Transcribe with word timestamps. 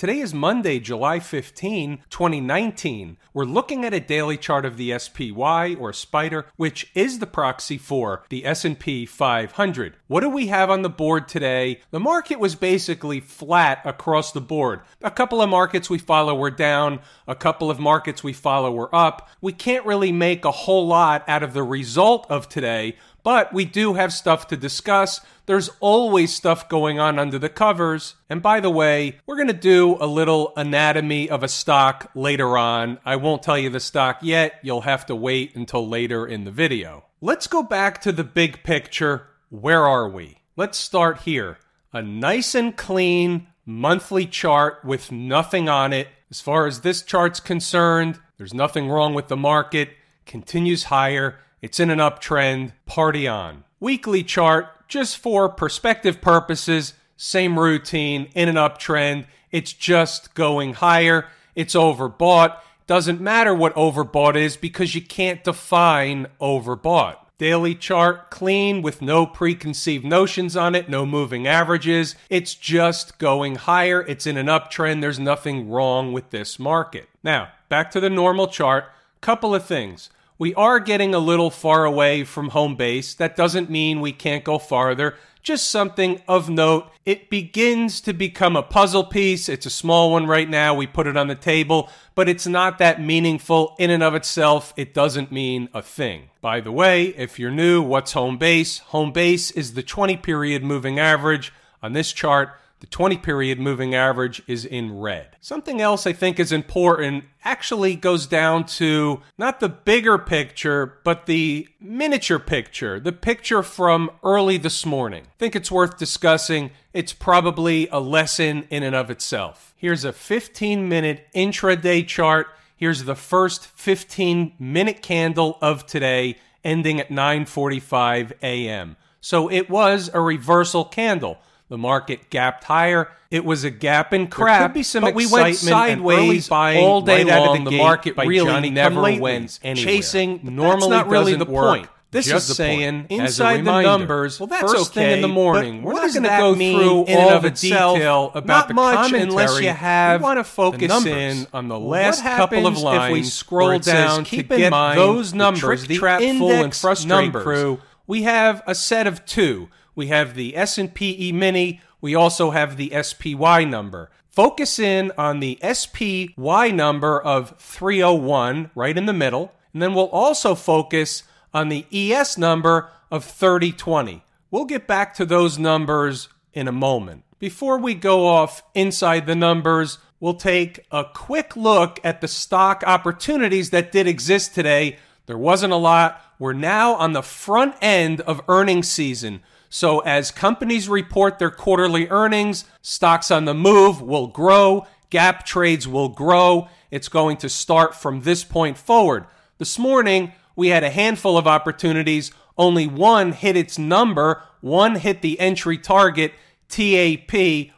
Today 0.00 0.20
is 0.20 0.32
Monday, 0.32 0.80
July 0.80 1.20
15, 1.20 2.04
2019. 2.08 3.18
We're 3.34 3.44
looking 3.44 3.84
at 3.84 3.92
a 3.92 4.00
daily 4.00 4.38
chart 4.38 4.64
of 4.64 4.78
the 4.78 4.98
SPY 4.98 5.74
or 5.74 5.92
Spider, 5.92 6.46
which 6.56 6.90
is 6.94 7.18
the 7.18 7.26
proxy 7.26 7.76
for 7.76 8.24
the 8.30 8.46
S&P 8.46 9.04
500. 9.04 9.96
What 10.06 10.20
do 10.20 10.30
we 10.30 10.46
have 10.46 10.70
on 10.70 10.80
the 10.80 10.88
board 10.88 11.28
today? 11.28 11.82
The 11.90 12.00
market 12.00 12.40
was 12.40 12.54
basically 12.54 13.20
flat 13.20 13.82
across 13.84 14.32
the 14.32 14.40
board. 14.40 14.80
A 15.02 15.10
couple 15.10 15.42
of 15.42 15.50
markets 15.50 15.90
we 15.90 15.98
follow 15.98 16.34
were 16.34 16.50
down, 16.50 17.00
a 17.28 17.34
couple 17.34 17.70
of 17.70 17.78
markets 17.78 18.24
we 18.24 18.32
follow 18.32 18.72
were 18.72 18.94
up. 18.96 19.28
We 19.42 19.52
can't 19.52 19.84
really 19.84 20.12
make 20.12 20.46
a 20.46 20.50
whole 20.50 20.86
lot 20.86 21.28
out 21.28 21.42
of 21.42 21.52
the 21.52 21.62
result 21.62 22.26
of 22.30 22.48
today, 22.48 22.96
but 23.22 23.52
we 23.52 23.64
do 23.64 23.94
have 23.94 24.12
stuff 24.12 24.46
to 24.48 24.56
discuss. 24.56 25.20
There's 25.46 25.70
always 25.80 26.34
stuff 26.34 26.68
going 26.68 26.98
on 26.98 27.18
under 27.18 27.38
the 27.38 27.48
covers. 27.48 28.14
And 28.28 28.40
by 28.40 28.60
the 28.60 28.70
way, 28.70 29.18
we're 29.26 29.36
going 29.36 29.48
to 29.48 29.54
do 29.54 29.96
a 30.00 30.06
little 30.06 30.52
anatomy 30.56 31.28
of 31.28 31.42
a 31.42 31.48
stock 31.48 32.10
later 32.14 32.56
on. 32.56 32.98
I 33.04 33.16
won't 33.16 33.42
tell 33.42 33.58
you 33.58 33.70
the 33.70 33.80
stock 33.80 34.18
yet. 34.22 34.60
You'll 34.62 34.82
have 34.82 35.06
to 35.06 35.16
wait 35.16 35.56
until 35.56 35.86
later 35.88 36.26
in 36.26 36.44
the 36.44 36.50
video. 36.50 37.04
Let's 37.20 37.46
go 37.46 37.62
back 37.62 38.00
to 38.02 38.12
the 38.12 38.24
big 38.24 38.62
picture. 38.62 39.26
Where 39.48 39.86
are 39.86 40.08
we? 40.08 40.38
Let's 40.56 40.78
start 40.78 41.22
here. 41.22 41.58
A 41.92 42.02
nice 42.02 42.54
and 42.54 42.76
clean 42.76 43.48
monthly 43.66 44.26
chart 44.26 44.84
with 44.84 45.10
nothing 45.12 45.68
on 45.68 45.92
it. 45.92 46.08
As 46.30 46.40
far 46.40 46.66
as 46.66 46.80
this 46.80 47.02
chart's 47.02 47.40
concerned, 47.40 48.20
there's 48.36 48.54
nothing 48.54 48.88
wrong 48.88 49.14
with 49.14 49.28
the 49.28 49.36
market. 49.36 49.90
Continues 50.26 50.84
higher 50.84 51.40
it's 51.62 51.80
in 51.80 51.90
an 51.90 51.98
uptrend. 51.98 52.72
Party 52.86 53.26
on. 53.28 53.64
Weekly 53.80 54.22
chart, 54.22 54.88
just 54.88 55.18
for 55.18 55.48
perspective 55.48 56.20
purposes, 56.20 56.94
same 57.16 57.58
routine, 57.58 58.28
in 58.34 58.48
an 58.48 58.56
uptrend. 58.56 59.26
It's 59.50 59.72
just 59.72 60.34
going 60.34 60.74
higher. 60.74 61.28
It's 61.54 61.74
overbought. 61.74 62.56
Doesn't 62.86 63.20
matter 63.20 63.54
what 63.54 63.74
overbought 63.74 64.36
is 64.36 64.56
because 64.56 64.94
you 64.94 65.02
can't 65.02 65.44
define 65.44 66.26
overbought. 66.40 67.16
Daily 67.38 67.74
chart 67.74 68.30
clean 68.30 68.82
with 68.82 69.00
no 69.00 69.24
preconceived 69.24 70.04
notions 70.04 70.58
on 70.58 70.74
it, 70.74 70.90
no 70.90 71.06
moving 71.06 71.46
averages. 71.46 72.14
It's 72.28 72.54
just 72.54 73.16
going 73.16 73.54
higher. 73.54 74.02
It's 74.02 74.26
in 74.26 74.36
an 74.36 74.46
uptrend. 74.46 75.00
There's 75.00 75.18
nothing 75.18 75.70
wrong 75.70 76.12
with 76.12 76.30
this 76.30 76.58
market. 76.58 77.08
Now, 77.24 77.48
back 77.70 77.90
to 77.92 78.00
the 78.00 78.10
normal 78.10 78.48
chart. 78.48 78.86
Couple 79.22 79.54
of 79.54 79.64
things. 79.64 80.10
We 80.40 80.54
are 80.54 80.80
getting 80.80 81.14
a 81.14 81.18
little 81.18 81.50
far 81.50 81.84
away 81.84 82.24
from 82.24 82.48
home 82.48 82.74
base. 82.74 83.12
That 83.12 83.36
doesn't 83.36 83.68
mean 83.68 84.00
we 84.00 84.12
can't 84.12 84.42
go 84.42 84.58
farther. 84.58 85.18
Just 85.42 85.68
something 85.68 86.22
of 86.26 86.48
note. 86.48 86.90
It 87.04 87.28
begins 87.28 88.00
to 88.00 88.14
become 88.14 88.56
a 88.56 88.62
puzzle 88.62 89.04
piece. 89.04 89.50
It's 89.50 89.66
a 89.66 89.70
small 89.70 90.12
one 90.12 90.26
right 90.26 90.48
now. 90.48 90.72
We 90.72 90.86
put 90.86 91.06
it 91.06 91.18
on 91.18 91.28
the 91.28 91.34
table, 91.34 91.90
but 92.14 92.26
it's 92.26 92.46
not 92.46 92.78
that 92.78 93.02
meaningful 93.02 93.76
in 93.78 93.90
and 93.90 94.02
of 94.02 94.14
itself. 94.14 94.72
It 94.78 94.94
doesn't 94.94 95.30
mean 95.30 95.68
a 95.74 95.82
thing. 95.82 96.30
By 96.40 96.60
the 96.62 96.72
way, 96.72 97.08
if 97.08 97.38
you're 97.38 97.50
new, 97.50 97.82
what's 97.82 98.12
home 98.12 98.38
base? 98.38 98.78
Home 98.78 99.12
base 99.12 99.50
is 99.50 99.74
the 99.74 99.82
20 99.82 100.16
period 100.16 100.64
moving 100.64 100.98
average. 100.98 101.52
On 101.82 101.92
this 101.92 102.14
chart, 102.14 102.58
the 102.80 102.86
20 102.86 103.18
period 103.18 103.60
moving 103.60 103.94
average 103.94 104.42
is 104.46 104.64
in 104.64 104.98
red. 104.98 105.36
Something 105.40 105.80
else 105.80 106.06
I 106.06 106.14
think 106.14 106.40
is 106.40 106.50
important 106.50 107.24
actually 107.44 107.94
goes 107.94 108.26
down 108.26 108.64
to 108.64 109.20
not 109.36 109.60
the 109.60 109.68
bigger 109.68 110.16
picture, 110.16 110.98
but 111.04 111.26
the 111.26 111.68
miniature 111.78 112.38
picture, 112.38 112.98
the 112.98 113.12
picture 113.12 113.62
from 113.62 114.10
early 114.24 114.56
this 114.56 114.86
morning. 114.86 115.24
I 115.26 115.38
think 115.38 115.54
it's 115.54 115.70
worth 115.70 115.98
discussing. 115.98 116.70
It's 116.94 117.12
probably 117.12 117.86
a 117.88 118.00
lesson 118.00 118.66
in 118.70 118.82
and 118.82 118.96
of 118.96 119.10
itself. 119.10 119.74
Here's 119.76 120.04
a 120.04 120.12
15 120.12 120.88
minute 120.88 121.26
intraday 121.34 122.06
chart. 122.06 122.48
Here's 122.76 123.04
the 123.04 123.14
first 123.14 123.66
15 123.66 124.54
minute 124.58 125.02
candle 125.02 125.58
of 125.60 125.86
today 125.86 126.38
ending 126.64 126.98
at 127.00 127.10
9:45 127.10 128.32
a.m. 128.42 128.96
So 129.20 129.50
it 129.50 129.68
was 129.68 130.10
a 130.14 130.20
reversal 130.20 130.84
candle. 130.84 131.38
The 131.70 131.78
market 131.78 132.30
gapped 132.30 132.64
higher. 132.64 133.08
It 133.30 133.44
was 133.44 133.62
a 133.62 133.70
gap 133.70 134.12
in 134.12 134.26
crap. 134.26 134.58
There 134.58 134.68
could 134.68 134.74
be 134.74 134.82
some 134.82 135.02
but 135.02 135.14
we 135.14 135.28
went 135.28 135.54
sideways 135.54 136.48
buying 136.48 136.84
all 136.84 137.00
day 137.00 137.22
right 137.22 137.38
long. 137.38 137.62
The, 137.62 137.70
the 137.70 137.78
market 137.78 138.16
really 138.16 138.50
Johnny 138.50 138.70
never 138.70 139.00
wins. 139.00 139.60
Chasing 139.62 140.40
but 140.42 140.52
normally 140.52 140.90
that's 140.90 141.06
not 141.06 141.08
really 141.08 141.36
the 141.36 141.44
work. 141.44 141.78
point. 141.78 141.90
This 142.10 142.26
Just 142.26 142.50
is 142.50 142.56
saying 142.56 143.06
point. 143.06 143.20
inside 143.20 143.58
reminder, 143.58 143.88
the 143.88 143.98
numbers. 143.98 144.40
Well, 144.40 144.48
that's 144.48 144.62
first 144.62 144.90
okay, 144.90 145.00
thing 145.00 145.12
in 145.12 145.20
the 145.22 145.28
morning. 145.28 145.82
We're 145.82 145.92
not 145.92 146.12
going 146.12 146.24
to 146.24 146.28
go 146.28 146.54
through 146.56 147.14
all 147.14 147.30
of 147.30 147.42
the 147.44 147.50
detail 147.50 148.32
about 148.34 148.46
not 148.46 148.68
the 148.68 148.74
much 148.74 148.96
commentary. 148.96 149.22
unless 149.22 149.60
you 149.60 149.68
have. 149.68 150.20
We 150.20 150.24
want 150.24 150.40
to 150.40 150.44
focus 150.44 151.06
in 151.06 151.46
on 151.52 151.68
the 151.68 151.78
last 151.78 152.22
couple 152.22 152.66
of 152.66 152.78
lines. 152.78 153.10
If 153.10 153.12
we 153.12 153.22
scroll 153.22 153.78
down 153.78 154.24
says, 154.24 154.28
to 154.28 154.42
get 154.42 154.70
those 154.70 155.32
numbers, 155.34 155.86
the 155.86 155.98
trap 155.98 156.20
full 156.20 156.50
and 156.50 156.74
frustrate 156.74 157.32
crew, 157.32 157.78
we 158.08 158.24
have 158.24 158.64
a 158.66 158.74
set 158.74 159.06
of 159.06 159.24
two. 159.24 159.68
We 159.94 160.08
have 160.08 160.34
the 160.34 160.56
S&P 160.56 161.28
E-mini. 161.28 161.80
We 162.00 162.14
also 162.14 162.50
have 162.50 162.76
the 162.76 162.92
SPY 163.02 163.64
number. 163.64 164.10
Focus 164.28 164.78
in 164.78 165.12
on 165.18 165.40
the 165.40 165.58
SPY 165.62 166.70
number 166.70 167.20
of 167.20 167.58
301 167.58 168.70
right 168.74 168.96
in 168.96 169.06
the 169.06 169.12
middle. 169.12 169.52
And 169.72 169.82
then 169.82 169.94
we'll 169.94 170.08
also 170.08 170.54
focus 170.54 171.24
on 171.52 171.68
the 171.68 171.86
ES 171.92 172.38
number 172.38 172.90
of 173.10 173.24
3020. 173.24 174.22
We'll 174.50 174.64
get 174.64 174.86
back 174.86 175.14
to 175.14 175.26
those 175.26 175.58
numbers 175.58 176.28
in 176.52 176.68
a 176.68 176.72
moment. 176.72 177.24
Before 177.38 177.78
we 177.78 177.94
go 177.94 178.26
off 178.26 178.62
inside 178.74 179.26
the 179.26 179.34
numbers, 179.34 179.98
we'll 180.18 180.34
take 180.34 180.86
a 180.90 181.04
quick 181.04 181.56
look 181.56 181.98
at 182.04 182.20
the 182.20 182.28
stock 182.28 182.84
opportunities 182.86 183.70
that 183.70 183.92
did 183.92 184.06
exist 184.06 184.54
today. 184.54 184.98
There 185.26 185.38
wasn't 185.38 185.72
a 185.72 185.76
lot. 185.76 186.20
We're 186.38 186.52
now 186.52 186.94
on 186.94 187.12
the 187.12 187.22
front 187.22 187.76
end 187.80 188.20
of 188.22 188.42
earnings 188.48 188.88
season. 188.88 189.42
So, 189.72 190.00
as 190.00 190.32
companies 190.32 190.88
report 190.88 191.38
their 191.38 191.52
quarterly 191.52 192.08
earnings, 192.08 192.64
stocks 192.82 193.30
on 193.30 193.44
the 193.44 193.54
move 193.54 194.02
will 194.02 194.26
grow, 194.26 194.84
gap 195.10 195.46
trades 195.46 195.86
will 195.86 196.08
grow. 196.08 196.66
It's 196.90 197.08
going 197.08 197.36
to 197.36 197.48
start 197.48 197.94
from 197.94 198.22
this 198.22 198.42
point 198.42 198.76
forward. 198.76 199.26
This 199.58 199.78
morning, 199.78 200.32
we 200.56 200.66
had 200.68 200.82
a 200.82 200.90
handful 200.90 201.38
of 201.38 201.46
opportunities. 201.46 202.32
Only 202.58 202.88
one 202.88 203.30
hit 203.30 203.56
its 203.56 203.78
number, 203.78 204.42
one 204.60 204.96
hit 204.96 205.22
the 205.22 205.38
entry 205.38 205.78
target, 205.78 206.32
TAP. 206.68 207.32